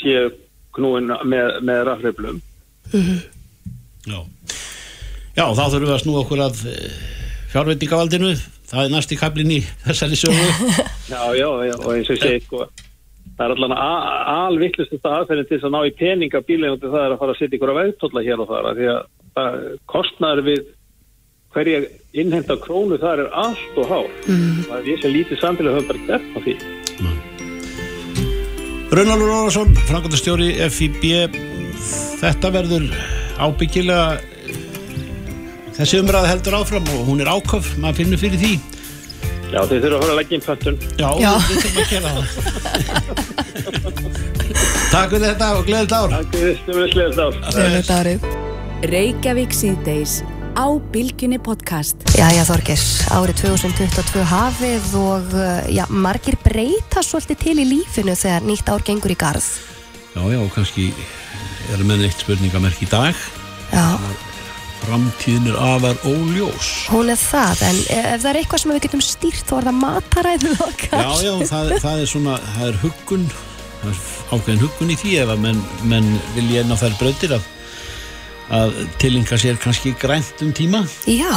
[0.00, 0.30] séu
[0.76, 2.40] knúin með, með rafleiflum.
[2.92, 4.24] Mm -hmm.
[5.36, 5.44] Já.
[5.52, 6.64] Þá þurfum við að snú okkur að
[7.52, 8.34] fjárveitingavaldinu.
[8.66, 10.46] Það er næst í kablin í þessari sögu.
[11.12, 12.64] Já, já, já, og eins og ég segi sko,
[13.36, 17.20] það er allan alvittlust aðferðin til þess að ná í peninga bílinu það er að
[17.20, 18.98] fara að setja ykkur að veitólla hér og þar því að
[19.36, 19.60] það,
[19.92, 20.64] kostnæður við
[21.56, 21.78] hverja
[22.24, 24.58] innhemta krónu það er allt og há mm.
[24.66, 26.56] það er því sem lítið samfélag höfum bara gert á því.
[28.96, 31.04] Rönnaldur Ólarsson, frangandastjóri FIB
[32.22, 32.90] þetta verður
[33.38, 34.16] ábyggilega
[35.76, 38.54] þessi umræða heldur áfram og hún er áköf, maður finnur fyrir því
[39.46, 41.32] Já, þið þurfum að fara að leggja inn pöntun Já, Já.
[41.46, 42.24] við þurfum að gera það
[44.94, 48.26] Takk fyrir þetta og gleðið ár Takk fyrir, stjórnislega ár Gleðilegt árið.
[48.86, 50.14] Reykjavík síðdeis
[50.56, 52.00] á Bilginni podcast.
[52.16, 52.80] Jæja Þorgir,
[53.12, 58.84] árið 2022 hafið og uh, já, margir breyta svolítið til í lífinu þegar nýtt ár
[58.86, 59.44] gengur í garð.
[60.16, 60.88] Já, já, og kannski
[61.74, 63.18] erum við eitt spurningamerk í dag
[63.74, 63.84] Já,
[64.86, 66.68] Framtíðin er afar óljós.
[66.92, 69.78] Hún er það, en ef það er eitthvað sem við getum stýrt þá er það
[69.80, 71.02] mataræðið okkar.
[71.02, 73.26] Já, já, það, það er svona, það er huggun
[73.80, 74.00] það er
[74.36, 77.48] ákveðin huggun í því ef að menn, menn vilja enn á þær brautir að,
[78.58, 80.84] að tilinka sér kannski grænt um tíma.
[81.10, 81.34] Já,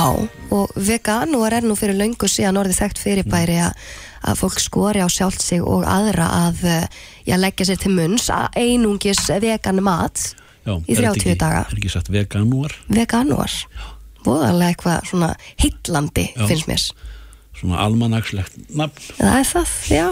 [0.53, 3.87] og veganúar er nú fyrir löngu síðan orðið þekkt fyrirbæri að,
[4.29, 8.29] að fólk skori á sjálft sig og aðra að eh, já, leggja sér til munns
[8.33, 10.29] að einungis vegan mat
[10.69, 11.61] já, Í er þetta 30 ekki, daga.
[11.69, 13.59] Er ekki satt veganúar veganúar.
[14.25, 15.29] Voðalega eitthvað svona
[15.61, 16.43] heitlandi Já.
[16.49, 16.83] finnst mér.
[17.59, 20.03] svona almanakslegt nafn Það er það, já.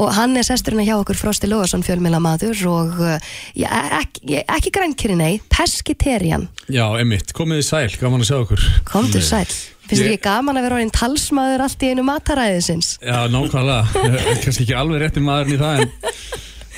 [0.00, 3.16] Og hann er sesturinn hjá okkur Frosti Lóðarsson fjölmélamaður og uh,
[3.56, 3.68] já,
[4.00, 6.46] ekki, ekki grænkiri nei, pesketerian.
[6.72, 9.44] Já, einmitt, komið þið sæl, gaman að sjá okkur Komdu sæl.
[9.86, 12.88] Finnst þér ekki gaman að vera orðin talsmaður allt í einu mataræðisins?
[13.04, 14.06] Já, nákvæmlega,
[14.42, 15.92] kannski ekki alveg rétti maðurinn í það en,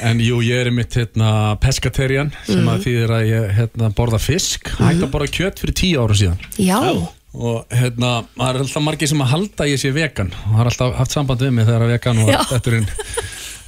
[0.05, 1.31] en jú, ég er einmitt hérna,
[1.63, 4.73] pescaterian sem að þýðir að ég hérna, borða fisk.
[4.79, 6.45] Hægt að borða kjött fyrir tíu ára síðan.
[6.61, 6.79] Já.
[7.39, 10.33] og hérna, það er alltaf margir sem að halda að ég sé vegan.
[10.47, 12.41] Og það er alltaf haft samband við mig þegar að vegan og Já.
[12.55, 12.91] þetta er inn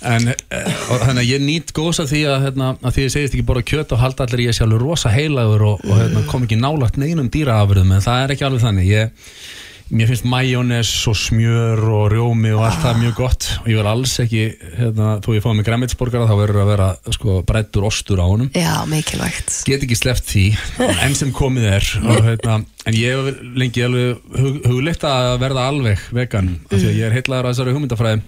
[0.01, 3.15] en eh, og þannig að ég nýtt góðs að því að, hérna, að því ég
[3.15, 6.23] segist ekki borða kjött og halda allir ég sé alveg rosa heilagur og, og hérna,
[6.31, 8.89] kom ekki nálagt neinum dýraafurðum en það er ekki alveg þannig.
[8.89, 9.27] Ég,
[9.91, 13.47] mér finnst majónes og smjör og rjómi og allt það mjög gott.
[13.63, 14.43] Og ég vil alls ekki
[14.79, 18.51] hérna, þó ég fá mig græmitsborgara þá verður að vera sko, brættur ostur á honum.
[18.55, 19.53] Já, mikilvægt.
[19.67, 20.47] get ekki sleppt því
[21.07, 21.93] enn sem komið er.
[22.05, 26.87] Og, hérna, en ég hef lengi alveg hug, hugleitt að verða alveg vegan af því
[26.87, 28.23] að ég er heitlaður að þessari hugmyndafræði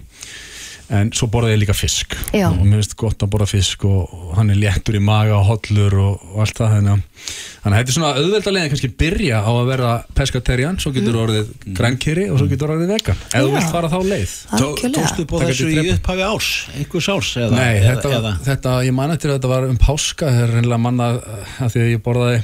[0.93, 2.13] en svo borða ég líka fisk.
[2.33, 2.47] Já.
[2.51, 5.47] og mér finnst gott að borða fisk og, og hann er léttur í maga og
[5.49, 9.69] hollur og, og allt það þannig að þetta er svona auðveldalegin kannski byrja á að
[9.71, 11.21] vera pescatarian, svo getur Mm.
[11.23, 13.19] orðið grænkeri og svo getur orðið vegan.
[13.29, 14.33] Ef þú vilt fara þá leið.
[14.53, 18.95] Búið Taka þessu í upphafi árs, einhvers árs eða, Nei, eða, þetta, eða, þetta, ég
[18.97, 22.03] man eftir að þetta var um páska það er reynilega manna að því að ég
[22.03, 22.43] borðaði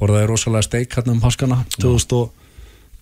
[0.00, 1.62] borðaði rosalega steik hérna um páskana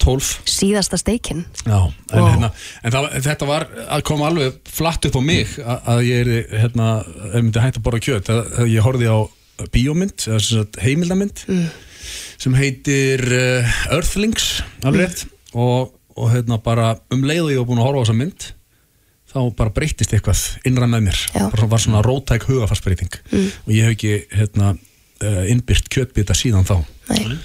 [0.02, 1.78] 2012 Síðasta steikinn Já,
[2.12, 2.50] en, hérna,
[2.82, 6.58] en það, þetta var að koma alveg flatt upp á mig að, að ég er
[6.64, 6.88] hérna,
[7.32, 8.30] ég myndi hægt að borða kjöt.
[8.32, 9.18] Að, að ég horfði á
[9.72, 11.44] bíómynd eða sem sagt heimildamynd
[12.42, 14.48] sem heitir uh, Earthlings
[14.82, 15.26] alveg rétt.
[15.52, 18.48] Og, og hérna bara um leið og ég var búin að horfa á þessa mynd
[19.32, 21.20] þá bara breyttist eitthvað innra með mér.
[21.54, 24.74] Bara var svona rótæk hugafarsbreyting og ég hef ekki hérna,
[25.22, 26.76] uh, innbyrt kjötbita síðan þá.
[27.12, 27.38] Nei.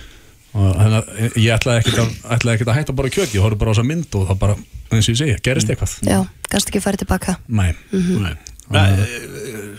[0.57, 3.71] Þannig að ég ætlaði ekkert að, ætlaði ekkert að hætta bara kjöt, ég horfði bara
[3.71, 4.57] á þessa mynd og það bara,
[4.91, 5.95] eins og ég segi, gerist eitthvað.
[6.07, 6.19] Já,
[6.53, 8.35] gæst ekki farið tilbaka Nei, Nei.
[8.67, 8.87] Nei,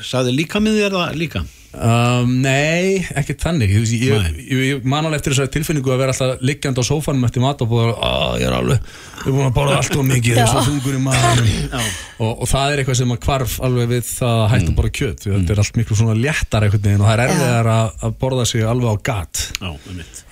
[0.08, 1.42] Saði líka með þér það líka?
[1.74, 3.72] Um, nei, ekkert þannig.
[3.74, 7.26] Ég, ég, ég, ég man alveg eftir þessari tilfinningu að vera alltaf liggjandi á sófanum
[7.28, 10.06] eftir mat og búið að ég er alveg, ég er búin að borða allt og
[10.08, 13.92] mikið þess að þungur í maðurum og, og það er eitthvað sem að hvarf alveg
[13.92, 16.68] við það að hætta að borða kjöt, því að þetta er allt miklu svona léttar
[16.68, 19.44] veginn og það er erfiðar að, að borða sig alveg á gat.
[19.58, 19.70] Já,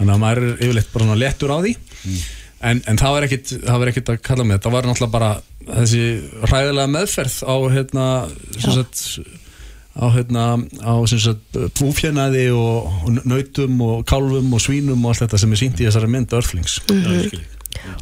[0.01, 1.77] þannig að maður er yfirleitt bara svona léttur á því.
[2.67, 5.33] En, en það var ekkit það var ekkit að kalla mig, það var náttúrulega bara
[5.67, 6.05] þessi
[6.47, 8.07] hræðilega meðferð á hérna
[9.97, 10.45] á hérna
[10.85, 10.95] á
[11.81, 15.87] búfjanaði og, og nautum og kálfum og svínum og allt þetta sem er sínt í
[15.89, 16.79] þessari mynd Earthlings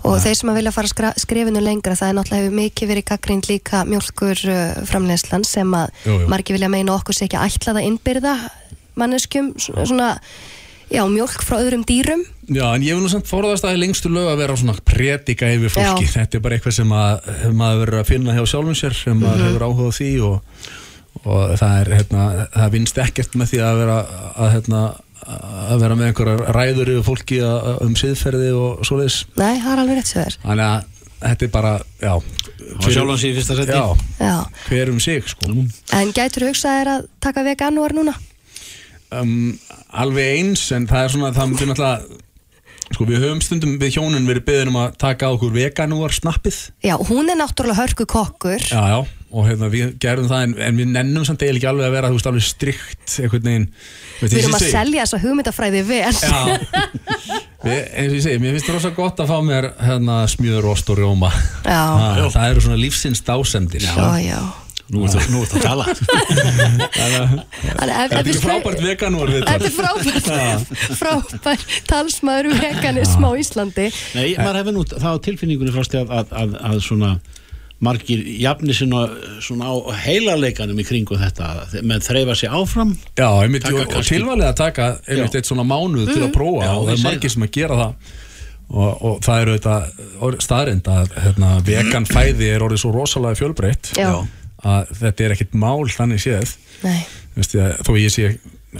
[0.06, 3.48] og þeir sem að vilja fara skrefinu lengra það er náttúrulega hefur mikið verið gaggrind
[3.50, 6.28] líka mjölkur uh, framleyslan sem að Jú, jú.
[6.30, 8.34] margir vilja meina okkur sé ekki ætlað að innbyrða
[9.00, 10.12] manneskjum svona,
[10.94, 14.10] já, mjölk frá öðrum dýrum Já, en ég vil nú samt forðast að í lengstu
[14.12, 16.12] lög að vera svona predika yfir fólki Já.
[16.20, 19.40] þetta er bara eitthvað sem að maður verið að finna hjá sjálfum sér sem maður
[19.42, 19.46] Mhm.
[19.48, 20.36] hefur áhuga á því og,
[21.24, 23.98] og það er hérna, það vinst ekkert með því að vera
[24.34, 24.82] að, hérna,
[25.24, 29.20] að vera með einhverjar ræður yfir fólki um siðferði og svoleiðis.
[29.38, 30.38] Nei, það er alveg rétt svo þér.
[30.44, 30.90] Þannig að
[31.24, 32.12] þetta er bara, já.
[32.74, 33.86] Og sjálfan sig í fyrsta seti já,
[34.20, 34.36] já.
[34.68, 35.54] hver um sig sko.
[35.94, 38.14] En gætur hugsað er að taka veganúar núna?
[39.14, 39.54] Um,
[39.94, 42.22] alveg eins en það er svona, það myndir náttúrulega
[42.92, 46.58] sko við höfum stundum við hjónin verið beðin um að taka á okkur veganúar snappið
[46.84, 48.98] já, hún er náttúrulega hörku kokkur Já, já,
[49.34, 52.10] og hérna, við gerðum það en, en við nennum samt eiginlega ekki alveg að vera
[52.10, 53.68] þú veist alveg strikt einhvern veginn.
[54.20, 56.12] Veist, við erum að selja þessa hugmyndafræði vel.
[56.14, 56.42] Já,
[57.64, 60.70] við, eins og ég segi, mér finnst það rosa gott að fá mér hérna, smjöður,
[60.74, 61.32] ost og rjóma.
[61.66, 64.42] Já, ha, Það eru svona lífsins dásendir já, já.
[64.92, 65.84] Nú nú ertu að tala.
[67.80, 73.86] Þetta er frábært veganúar við Þetta er frábært, frábært talsmaður veganism á Íslandi.
[74.12, 77.14] Nei, maður hefur nú það á tilfinningunni frást að, að, að, að svona
[77.84, 79.04] margir jafni svona,
[79.44, 82.94] svona á heilarleikanum í kringu þetta með þreyfa sig áfram.
[83.18, 86.86] Já, einmitt, og, tilvalið að taka einmitt eitt svona mánuð til að prófa Já, og
[86.88, 88.14] það ég er margir sem að gera það.
[88.74, 93.92] Og, og það eru þetta staðrind að hérna, vegan fæði er orðið svo rosalega fjölbreytt.
[94.00, 94.24] Já.
[94.64, 96.54] að þetta er ekkit mál þannig séð.
[96.84, 97.00] Nei,
[97.34, 98.30] Veistu, að, þó ég sé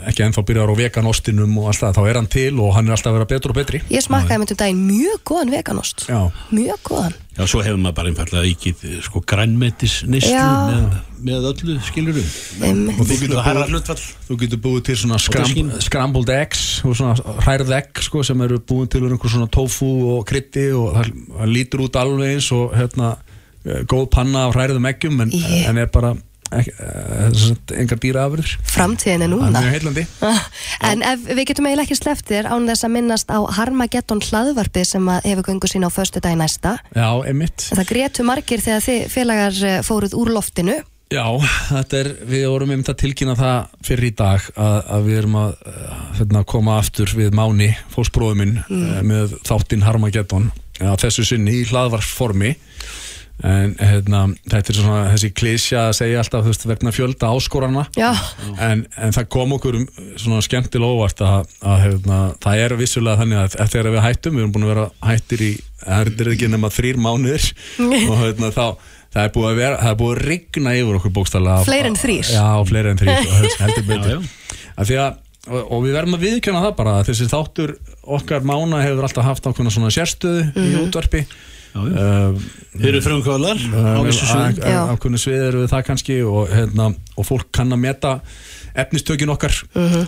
[0.09, 2.88] ekki ennþá byrjar á vegan ostinum og allt það, þá er hann til og hann
[2.88, 3.83] er alltaf að vera betur og betri.
[3.92, 6.07] Ég smakkaði með um daginn mjög góðan veganost.
[6.11, 6.20] Já,
[6.54, 7.20] Mjög góðan.
[7.35, 10.44] Já, svo hefur maður bara einfallega íkið sko grænmetis nýstlu Já.
[10.70, 12.28] með, með öllu skilurum
[12.62, 13.00] Einmitt.
[13.02, 14.04] og þú getur hlutfall.
[14.28, 18.61] þú getur búið til svona skram, scrambled eggs og svona hrærð egg sko, sem eru
[18.62, 21.11] búin til einhver svona tofu og krytti og það,
[21.50, 23.16] lítur út alveg eins og hérna,
[23.66, 26.14] eh, góð panna af hrærðum eggjum en, en er bara
[26.52, 29.62] eh, engar dýraafurður Framtíðin er núna.
[29.64, 30.07] Heillandi.
[30.85, 35.12] En ef við getum eiginlega ekki sleftir án þess að minnast á Harmageddon hlaðvarpið sem
[35.12, 36.76] að hefur göngu sín á föstu dag næsta.
[36.94, 37.68] Já, einmitt.
[37.70, 40.80] Það grétu margir þegar þið félagar eh, fóruð úr loftinu.
[41.12, 41.26] Já,
[41.68, 45.37] þetta er, við vorum einmitt að tilkynna það fyrir í dag að, að við erum
[45.38, 48.87] að uh, hérna, koma aftur við Máni, fósbróðuminn mm.
[49.07, 50.48] með þáttinn Harmageddon
[50.83, 52.54] að þessu sinni í hlaðvarsformi
[53.42, 57.85] en hérna, þetta er svona þessi klísja að segja alltaf þú veist, vegna fjölda áskorana.
[57.99, 58.12] Já,
[58.62, 59.87] en, en það kom okkur um
[60.20, 64.37] svona skemmtilega óvart að, að hérna, það er vissulega þannig að að þegar við hættum,
[64.37, 67.49] við erum búin að vera hættir í, það er ekki nema þrýr mánuðir.
[68.11, 68.66] Og hérna, þá
[69.15, 71.98] það er búið að vera, það er búið að rigna yfir okkur bókstæðlega Fleiri en
[72.00, 72.31] þrír.
[72.35, 73.29] Já, fleiri en þrýr,
[73.63, 74.25] heldur betur.
[74.75, 77.75] Að því að, og, og við verðum að viðkjöna það bara að þessi þáttur
[78.19, 81.25] okkar mána hefur alltaf haft ákveðna svona sérstöðu í útvarpi.
[81.75, 81.95] Já, já.
[81.99, 82.42] uh,
[82.79, 84.81] Þeir eru frumkvöðlar á vissu sviðum Já.
[84.95, 86.87] ákveðinu svið eru við það kannski og, hérna,
[87.19, 88.13] og fólk kann að meta
[88.79, 89.57] efnistökin okkar.
[89.75, 90.05] Uh,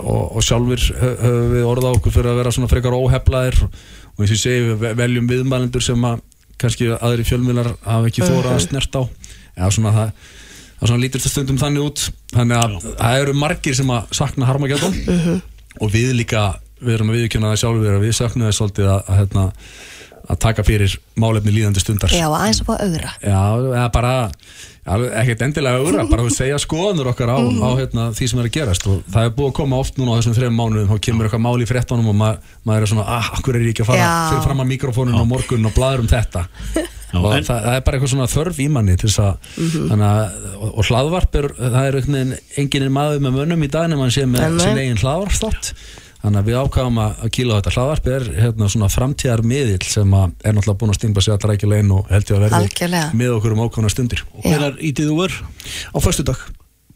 [0.00, 4.22] og, og sjálfur hö- höfum við orða okkur fyrir að vera svona frekar óheflaðir og
[4.24, 6.20] eins og ég segi við ve- veljum viðmælendur sem að
[6.62, 9.02] kannski aðri fjölmiðlar hafa ekki þóra að snert á.
[9.56, 10.12] Já, svona það
[10.82, 12.04] það svona lítur þetta stundum þannig út.
[12.32, 14.98] Þannig að það eru margir sem að sakna Harmageddon
[15.78, 16.44] og við líka
[16.82, 19.44] við erum að viðkjöna það sjálfur að við sakna það svolítið að, að, hérna,
[20.32, 22.14] að taka fyrir málefni líðandi stundar.
[22.14, 26.56] Já, aðeins að fá augra Já, eða bara já, ekkert endilega augra, bara að segja
[26.58, 28.86] skoðanur okkar á, á hérna, því sem er að gerast.
[28.90, 31.44] Og það er búið að koma oft núna á þessum þrejum mánuðum þá kemur eitthvað
[31.44, 32.32] mál í fréttunum og ma
[32.66, 34.10] maður er svona ah, akkur er ég ekki að fara Já.
[34.32, 36.44] fyrir fram að mikrofónun á morgun og bladur um þetta?
[37.12, 39.48] Og en- það, það er bara eitthvað svona þörf í manni til þess að
[39.92, 43.72] þannig að, og, og hlaðvarp er, það er einhvern veginn enginn maður með mönnum í
[43.74, 45.74] dag nema hann sé með sin eigin hlaðvarpstátt
[46.22, 47.74] þannig að við ákvæðum að, að kíla á þetta.
[47.76, 51.56] Hlaðvarp er hérna svona framtíðar miðill sem að er náttúrulega búin að stingla sig allra
[51.58, 53.12] ekki legin og held ég að verði Algjörlega.
[53.22, 54.24] með okkur um ákvæmna stundir.
[54.38, 55.38] Og hvenar ítið þú er?
[55.92, 56.44] á föstu dag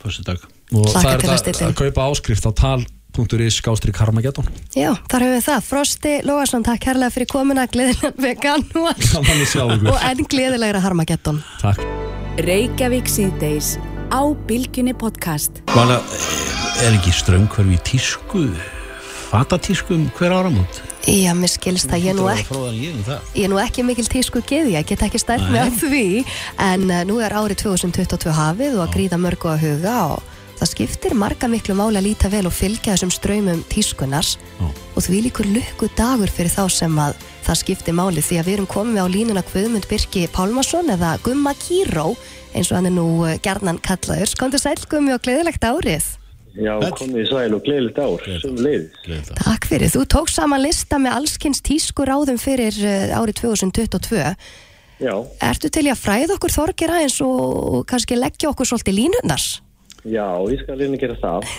[0.06, 0.38] Fyrstu dag.
[0.72, 4.46] og Hlakka það er að það að kaupa áskrift á tal.is skástrík Harmageddon.
[4.76, 5.64] Já, þar höfum við það.
[5.70, 7.66] Frosti Lóarsson, takk kærlega fyrir komuna.
[7.66, 8.92] Gleðilega vegan og,
[9.96, 11.42] að enn gleðilegra Harmageddon.
[11.62, 11.82] Takk.
[12.46, 13.74] Reykjavík síðdeis
[14.12, 15.64] á Bilginni podcast.
[15.74, 15.98] Vala,
[16.84, 18.48] er ekki strönghverfi í tísku,
[19.30, 20.82] fatatísku um hver áramót?
[21.06, 23.10] Já, mér skilst það, ég ég.
[23.36, 26.06] Ég er nú ekki mikil tísku geði, ég get ekki stætt með því
[26.58, 30.72] en uh, nú er árið 2022 hafið og að gríða mörgu að huga og það
[30.72, 34.66] skiptir marga miklu máli að líta vel og fylgja þessum ströymum tískunars Já.
[34.66, 38.58] og því líkur lukku dagur fyrir þá sem að það skiptir máli því að við
[38.58, 42.14] erum komið á línuna Guðmund Birki Pálmason eða Gumma Kíró
[42.56, 44.32] eins og hann er nú uh, gerðnan kallaður.
[44.32, 46.16] Skondur sæl Gummi og gleðilegt árið.
[46.56, 49.32] Já, komið í sæl og gleðilegt ár, sem leiðis.
[49.36, 49.90] Takk fyrir.
[49.92, 54.22] Þú tók saman lista með allskins tísku ráðum fyrir uh, árið 2022.
[54.96, 55.12] Já,
[55.44, 59.48] Ertu til í að fræða okkur þorgir aðeins og kannski leggja okkur svolítið línundars?
[60.06, 61.50] já, ég skal að gera það.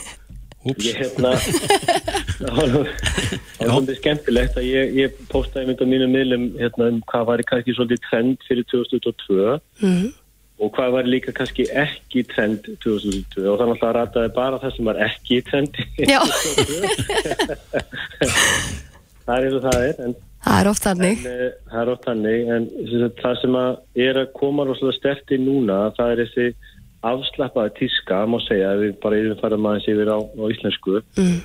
[0.68, 1.32] Ég hérna,
[2.41, 2.89] það var
[3.62, 7.76] svolítið skemmtilegt að ég, ég postaði mynd á mínum miðlum hérna um hvað var kannski
[7.78, 10.08] svolítið trend fyrir 2022 Mm.
[10.58, 14.86] Og hvað var líka kannski ekki trend 2022 og þannig að rataði bara það sem
[14.89, 15.78] var ekki trend.
[16.01, 16.22] Já,
[19.26, 20.16] það er eins og það er, en
[20.47, 21.18] það er oft þannig.
[21.18, 22.66] En, uh, það er ótt hannig, en
[23.22, 23.72] það sem að
[24.08, 26.47] er að koma rosalega sterti núna, það er þessi
[27.08, 31.38] afslappaði tíska, má segja, við bara yfir farum aðeins yfir á, á íslensku, Mm.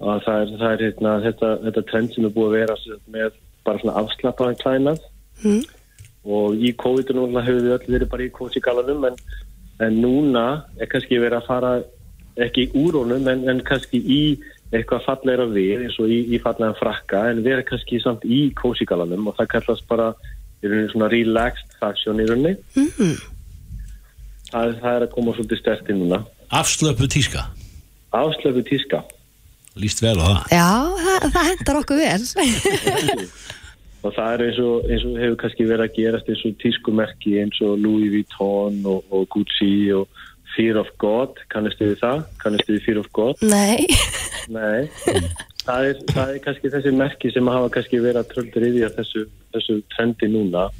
[0.00, 2.76] að það er, það er hérna, þetta, þetta trend sem er búið að vera
[3.16, 3.30] með
[3.66, 5.00] bara svona afslappaði klænað
[5.40, 5.62] Mm.
[6.24, 9.18] Og í COVID núna hefur við öll verið bara í kósigalanum, en,
[9.80, 10.46] en núna
[10.80, 11.72] er kannski verið að fara
[12.40, 14.22] ekki úr honum, en, en kannski í
[14.70, 19.30] eitthvað fallegra við, eins og í, í fallega frakka, en vera kannski samt í kósigalanum
[19.30, 20.12] og það kallast bara
[20.60, 22.56] í rauninni svona relaxed fashion í rauninni.
[22.76, 23.16] Mm.
[24.50, 26.20] Það, það er að koma svolítið sterti núna.
[26.60, 27.46] Afslöpu tíska.
[28.14, 29.02] Afslöfu tíska.
[29.80, 30.40] Líst vel á það.
[30.52, 30.68] Já,
[31.00, 32.22] það, það hendar okkur vel.
[34.00, 37.36] Og það er eins og, eins og hefur kannski verið að gerast eins og tískumerki
[37.42, 40.08] eins og Louis Vuitton og, og Gucci og
[40.54, 41.40] Fear of God.
[41.52, 42.22] Kannistu við það?
[42.42, 43.44] Kannistu við Fear of God?
[43.44, 43.86] Nei.
[44.50, 44.88] Nei.
[45.60, 48.86] Það er, það er kannski þessi merki sem hafa kannski verið að tröldur í því
[48.86, 50.70] að þessu, þessu trendi núna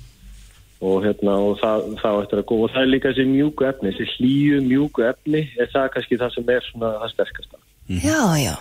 [0.81, 2.64] og, hérna, og það, það eftir að góða.
[2.64, 6.37] Og það er líka þessi mjúku efni, þessi hlýju mjúku efni er það kannski það
[6.37, 7.64] sem er svona það sterkasta.
[8.01, 8.55] Já, já.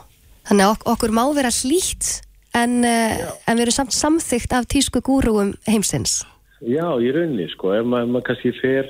[0.49, 2.11] Þannig að ok okkur má vera hlýtt
[2.53, 6.23] en, uh, en við erum samt samþygt af tísku gúrúum heimsins.
[6.61, 8.89] Já, í rauninni sko, ef maður, maður kannski fer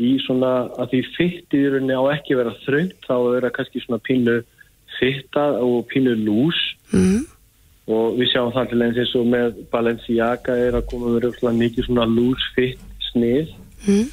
[0.00, 3.82] í svona að því fytti í rauninni á ekki vera þröngt þá er það kannski
[3.84, 4.36] svona pínu
[5.00, 6.60] fytta og pínu lús
[6.92, 7.26] Mm.
[7.86, 11.52] og við sjáum það til eins eins og með Balenciaga er að koma með röfla
[11.54, 12.80] mikið svona lús fytt
[13.12, 13.52] snið
[13.86, 14.08] Mm.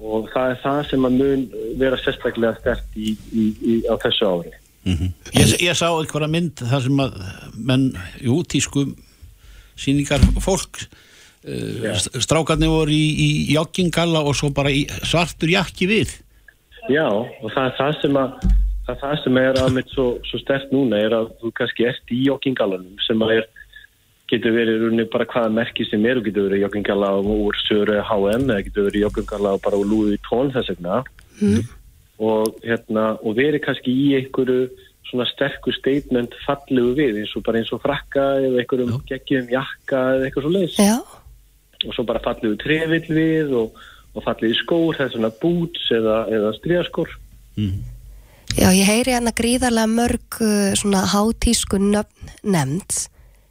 [0.00, 1.42] og það er það sem að mun
[1.78, 4.28] vera sérstaklega stert í, í, í, á þessu
[4.86, 5.08] ári.
[5.34, 7.18] Ég, ég sá einhverja mynd þar sem að
[7.56, 7.88] menn,
[8.22, 8.86] jú, tísku
[9.76, 16.14] síningar fólk uh, strákarnir voru í, í joggingalla og svo bara í svartur jakki við.
[16.86, 18.40] Já, og það er það sem að
[18.86, 21.86] það, er það sem er að mitt svo, svo stert núna er að þú kannski
[21.90, 23.48] ert í joggingalanum sem að er
[24.30, 28.48] getur verið runni bara hvaða merki sem er og getur verið joggingala úr Söru H&M
[28.50, 31.02] eða getur verið joggingala bara úr Louis Vuitton þess vegna
[32.18, 34.68] og, hérna, og verið kannski í einhverju
[35.06, 40.00] svona sterkur statement fallegu við eins og bara eins og frakka eða einhverjum geggjum jakka
[40.16, 40.96] eða eitthvað svo leiðis Já.
[41.84, 43.82] og svo bara fallegu trefill við og,
[44.16, 47.12] og fallegu skór, það er svona boots eða, eða stríðaskór.
[48.56, 53.04] Já, ég heyri hérna gríðarlega mörg uh, svona hátísku nöfn nefnd.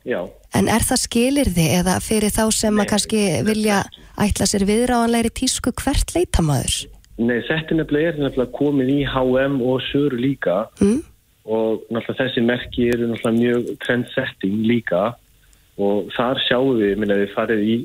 [0.05, 0.23] Já,
[0.55, 3.83] en er það skilirði eða fyrir þá sem að kannski vilja
[4.21, 6.77] ætla sér viðráðanlegri tísku hvert leitamaður?
[7.17, 10.65] Nei, þetta nefnilega er nefnilega komið í H&M og Söru líka.
[10.83, 11.03] Mm?
[11.45, 15.03] og náttúrulega þessi merki eru náttúrulega mjög trendsetting líka.
[15.77, 17.75] Og þar sjáum við, minna við farið í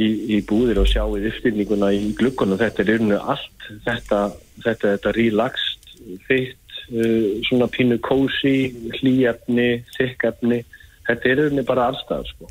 [0.00, 4.20] í, í búðir og sjáið uppstillninguna í glukkunum, þetta er yrnu allt þetta,
[4.64, 5.90] þetta, þetta relaxed
[6.28, 10.62] þitt, uh, svona pínu kósi, hlýjefni þykkefni,
[11.08, 12.48] þetta er yrnu bara allstað sko.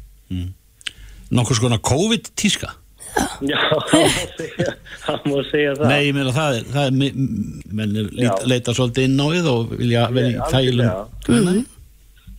[1.32, 2.76] nokkur skona COVID-tíska
[3.42, 3.58] Já,
[3.92, 4.74] það má segja
[5.06, 8.10] það má segja það Nei, ég meina það er, það er mi- m- menn er
[8.14, 8.34] lít, Já.
[8.52, 11.06] leita svolítið inn á við og vilja vera í Algjörlega.
[11.28, 11.62] þælum Mhm.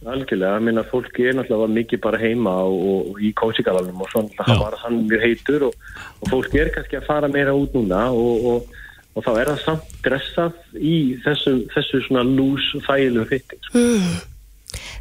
[0.03, 4.09] Algjörlega, ég meina fólki er náttúrulega mikið bara heima og, og, og í kósikalanum og
[4.11, 5.77] svona það var hann mjög heitur og,
[6.23, 8.81] og fólki er kannski að fara meira út núna og, og,
[9.14, 13.85] og þá er það samt dressað í þessu, þessu svona lús þægilegu fytti sko.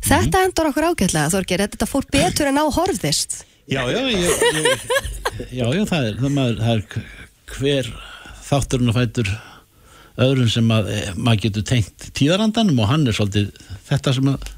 [0.06, 3.40] Þetta endur okkur ágætlega, Þorgir, þetta fór betur en á horfðist.
[3.70, 4.20] Já, já, ég,
[4.57, 4.86] ég,
[5.53, 7.03] já, já, það er, það, maður, það er
[7.51, 7.91] hver
[8.47, 9.30] þátturinn að fætur
[10.22, 13.51] öðrun sem að e, maður getur tengt tíðarandanum og hann er svolítið
[13.88, 14.49] þetta sem að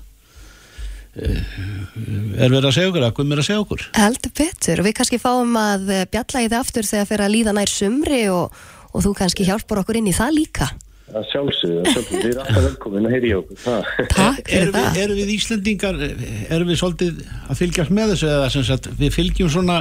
[1.19, 4.87] e, er verið að segja okkur, að hvað er að segja okkur Heldur betur og
[4.87, 8.23] við kannski fáum að eh, bjalla í það aftur þegar fyrir að líða nær sumri
[8.33, 10.71] og, og þú kannski hjálpar okkur inn í það líka.
[11.13, 13.59] Að sjálfsögðu, að sjálfsögðu, þið er alltaf velkomin að heyri okkur.
[13.63, 13.89] Það.
[14.13, 15.01] Takk fyrir erum við, það.
[15.03, 19.51] erum við Íslendingar erum við svolítið að fylgjast með þessu eða sem sagt við fylgjum
[19.53, 19.77] svona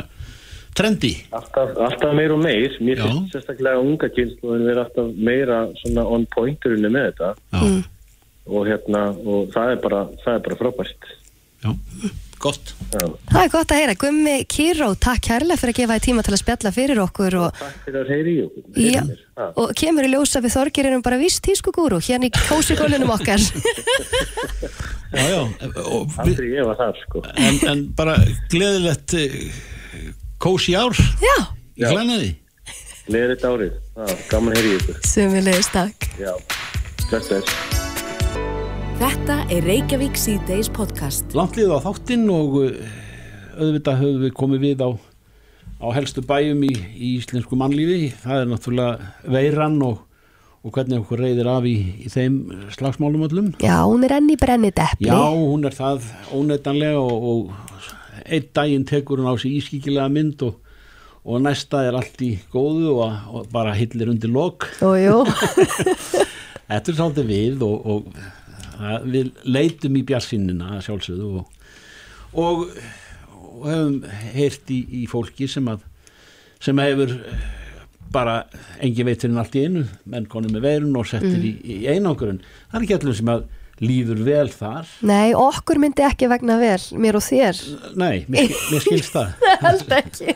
[0.78, 1.12] trendi?
[1.36, 2.76] Alltaf, alltaf meir og meir.
[2.80, 3.06] Mér Já.
[3.08, 7.32] finnst sérstaklega unga kynsluðin vera alltaf meira svona on pointurinn með þetta.
[7.52, 7.62] Já,
[8.52, 11.10] og hérna, og það er bara það er bara frábært.
[11.62, 11.74] Já,
[12.42, 13.06] gott Já.
[13.30, 13.92] Það er gott að heyra.
[13.96, 17.54] Gummi Kíró, takk kærlega fyrir að gefa þér tíma til að spjalla fyrir okkur og,
[17.56, 19.04] Takk fyrir að heyri í okkur Já.
[19.38, 19.46] Ha.
[19.62, 23.40] og kemur í ljósa við Þorgir erum bara vist tískugúru hérna í kósikólunum okkar.
[25.12, 25.40] Já, já,
[25.92, 28.14] og Aldrei ég var þar sko en, en bara
[28.48, 29.12] gleðilegt
[30.40, 31.34] kósi ár Já,
[31.76, 31.90] í Já.
[31.92, 32.30] klænaði
[33.12, 36.08] Leður þetta árið, ha, gaman heyri í ykkur sömulegist takk.
[36.22, 36.32] Já,
[37.10, 37.81] bless, bless
[39.02, 41.32] Þetta er Reykjavík C-Days podcast.
[41.34, 42.70] Langt liðið á þáttinn og uh,
[43.56, 44.94] auðvitað höfum við komið við á,
[45.82, 48.12] á helstu bæjum í, í íslensku mannlífi.
[48.20, 50.06] Það er náttúrulega veiran og,
[50.62, 53.48] og hvernig okkur reyðir af í, í þeim slagsmálum öllum.
[53.64, 55.10] Já, hún er enn í brenni deppli.
[55.10, 56.06] Já, hún er það
[56.38, 57.50] óneitanlega og, og
[58.22, 60.54] einn daginn tekur hún á sig ískikilega mynd og,
[61.26, 64.70] og næsta er allt í góðu og, og bara hillir undir lok.
[66.70, 68.06] Þetta er svolítið við og, og
[68.82, 71.72] að við leitum í bjarsinnina sjálfsögðu og,
[72.32, 72.66] og,
[73.38, 73.96] og hefum
[74.34, 75.84] heyrt í, í fólki sem að
[76.62, 77.48] sem hefur eh,
[78.12, 78.42] bara
[78.84, 82.42] engin veit fyrir allt í einu menn konum með veirun og settir í, í einangurinn
[82.70, 83.44] það er ekki allir sem að
[83.82, 87.58] líður vel þar Nei, okkur myndi ekki vegna vel, mér og þér.
[87.98, 89.32] nei, mér, mér skilst það
[89.64, 90.34] Held ekki.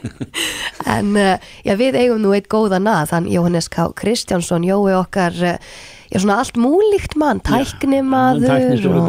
[0.86, 1.34] En uh,
[1.66, 3.88] já, við eigum nú eitt góðan að, þann Jóhannes K.
[3.98, 5.78] Kristjánsson, Jói okkar, uh,
[6.12, 9.00] já svona allt múlíkt mann, tæknimaður tæknistjóra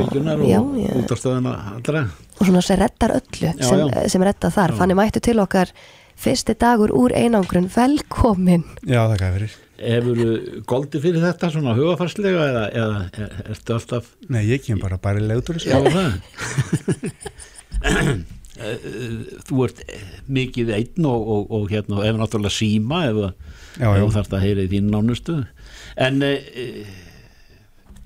[0.62, 4.10] og, útastöðuna allra og svona sem reddar öllu, Já, sem, já.
[4.14, 4.74] sem reddar þar.
[4.74, 4.78] Já.
[4.82, 5.72] Fannig mættu til okkar
[6.18, 8.64] fyrsti dagur úr einangrun, velkomin.
[8.86, 9.56] Já, þakka fyrir.
[9.78, 10.22] Hefur
[10.70, 15.22] goldi fyrir þetta svona hugafarslega eða, eða er, ertu alltaf Nei, ég kem bara bara
[15.22, 16.18] í leiður Já, það
[19.48, 19.82] Þú ert
[20.32, 23.20] mikið einn og, og, og hérna ef náttúrulega síma ef,
[23.78, 25.36] Já, ef þú þarft að heyra í þín nánustu.
[25.98, 26.34] En e,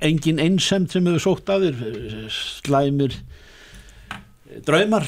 [0.01, 5.07] engin einsemt sem hefur sótt að þér eh, slæmir eh, draumar?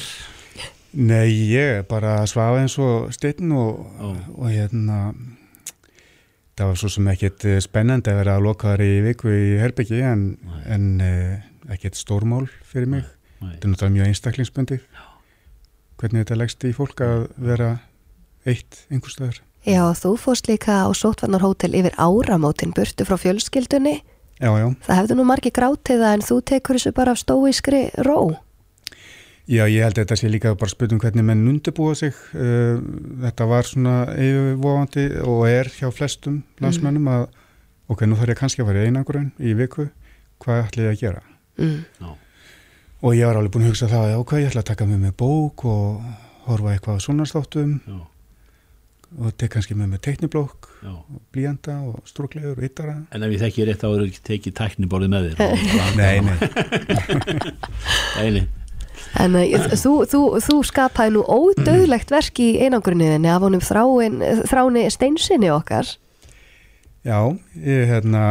[0.94, 3.80] Nei, ég bara svaf eins og steinn og,
[4.38, 5.08] og hérna
[6.54, 9.48] það var svo sem ekkert eh, spennandi að vera að loka þar í viku í
[9.62, 10.28] herbyggi en,
[10.70, 11.42] en eh,
[11.74, 13.10] ekkert stórmál fyrir mig.
[13.40, 14.86] Þetta er náttúrulega mjög einstaklingsbundið.
[16.00, 17.70] Hvernig þetta leggst í fólk að vera
[18.44, 19.40] eitt einhverstaðar.
[19.64, 24.02] Já, þú fórst líka á sótvarnarhótel yfir áramótin burtu frá fjölskyldunni.
[24.42, 24.66] Já, já.
[24.84, 28.18] Það hefðu nú margi grátið það en þú tekur þessu bara af stóískri ró.
[29.44, 32.16] Já, ég held að þetta sé líka bara spurning hvernig menn undirbúa sig.
[32.32, 32.80] Uh,
[33.24, 37.26] Þetta var svona yfirvofandi og er hjá flestum landsmennum að
[37.92, 39.88] ok, nú þarf ég kannski að fara í einangurinn í viku,
[40.44, 41.24] hvað ætla ég að gera?
[41.60, 42.14] Mm.
[43.04, 45.14] Og ég var alveg búin að hugsa það, ok, ég ætla að taka með mig
[45.20, 46.04] bók og
[46.48, 47.98] horfa eitthvað á sjónarstáttum Já,
[49.20, 50.92] og tek kannski með mig teikniblokk, já.
[51.34, 52.94] blíjanda og stróklegur og yttara.
[53.14, 55.36] En ef ég þekki rétt þá eru ekki tekið tækniborðið með þér
[56.00, 56.36] Nei, nei,
[58.18, 58.44] nei, nei.
[59.20, 64.16] En uh, þú, þú, þú skapaði nú ódöðlegt verk í einangrunniðinni af honum þráin,
[64.48, 65.92] þráni steinsinni okkar.
[67.04, 67.18] já,
[67.60, 68.24] ég hérna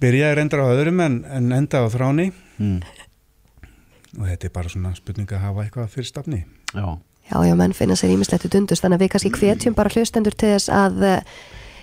[0.00, 2.78] byrjaði reyndar á öðrum en, en enda á þráni Mm.
[4.18, 6.44] Og þetta er bara svona spurning að hafa eitthvað fyrir stafni.
[6.74, 6.86] Já,
[7.26, 10.52] Já, já, menn finna sér ímislegt dundust, þannig að við kannski hvetjum bara hlustendur til
[10.52, 11.38] þess að uh,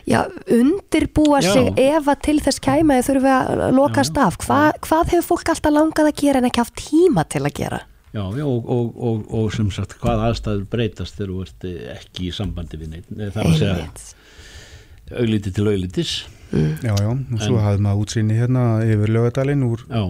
[0.08, 0.22] já,
[0.56, 1.50] undirbúa Já.
[1.52, 4.38] sig ef að til þess kæma þau þurfi að lokast af.
[4.46, 7.82] Hva, hvað hefur fólk alltaf langað að gera en ekki haft tíma til að gera?
[8.14, 11.96] Já, já, og, og, og, og sem sagt, hvað aðstæður breytast þegar þú ert eh,
[11.98, 13.08] ekki í sambandi við neitt.
[13.12, 16.12] Það er að segja augliti til auglitis.
[16.54, 20.04] Já, já, og svo En- hafði maður útsýni hérna yfir lögadalinn úr Já.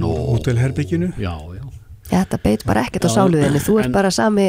[0.00, 1.12] Hótelherbygginu.
[1.18, 1.62] Já, já.
[2.12, 4.46] Þetta beit bara ekkert á sáluðinni, þú ert en- bara sami,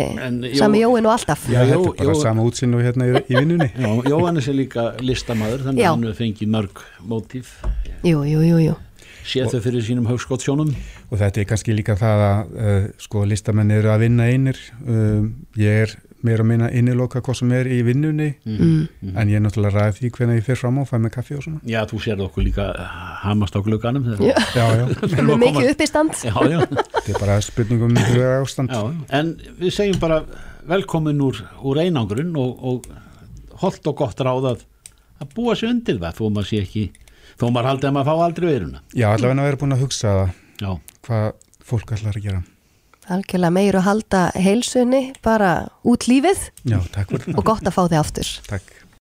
[0.58, 1.46] sami jóin og alltaf.
[1.48, 3.70] Já, þetta jó- er bara sama útsýni og hérna í, í vinnunni.
[3.78, 7.54] Já, Jóhannes er líka listamaður, þannig að hann hefur fengið mörg mótíf,
[8.04, 8.76] Jú, jú, jú, jú.
[9.24, 10.74] séð þau fyrir sínum högskottsjónum.
[11.12, 14.58] Og þetta er kannski líka það að uh, sko listamenn eru að vinna einir.
[14.86, 18.88] Um, ég er meira að minna inniloka hvað sem er í vinnunni Mm.
[19.17, 21.36] en ég er náttúrulega ræð því hvernig ég fyrir fram á og fæ með kaffi
[21.38, 21.59] og svona.
[21.67, 22.65] Já, þú sérð okkur líka
[23.24, 24.05] hamast á glögganum.
[24.19, 24.36] Já.
[24.55, 24.65] Já,
[25.19, 26.15] Með mikið uppistand.
[26.24, 26.59] Já, já.
[26.63, 28.71] þetta er bara spurningum um huga ástand.
[28.71, 28.82] Já,
[29.19, 30.21] en við segjum bara
[30.67, 34.65] velkomin úr, úr einangrun og, og holdt og gott ráð að,
[35.19, 36.86] að búa sér undir það þó maður sé ekki,
[37.39, 38.82] þó maður haldið að maður fá aldrei veruna.
[38.95, 40.71] Já, allavega að vera búin að hugsa það Já,
[41.07, 41.30] hvað
[41.63, 42.41] fólk ætlar að gera.
[43.12, 45.51] Algjörlega meir að halda heilsunni bara
[45.84, 48.32] út lífið Já, og gott að fá þig aftur.
[48.47, 48.83] Takk.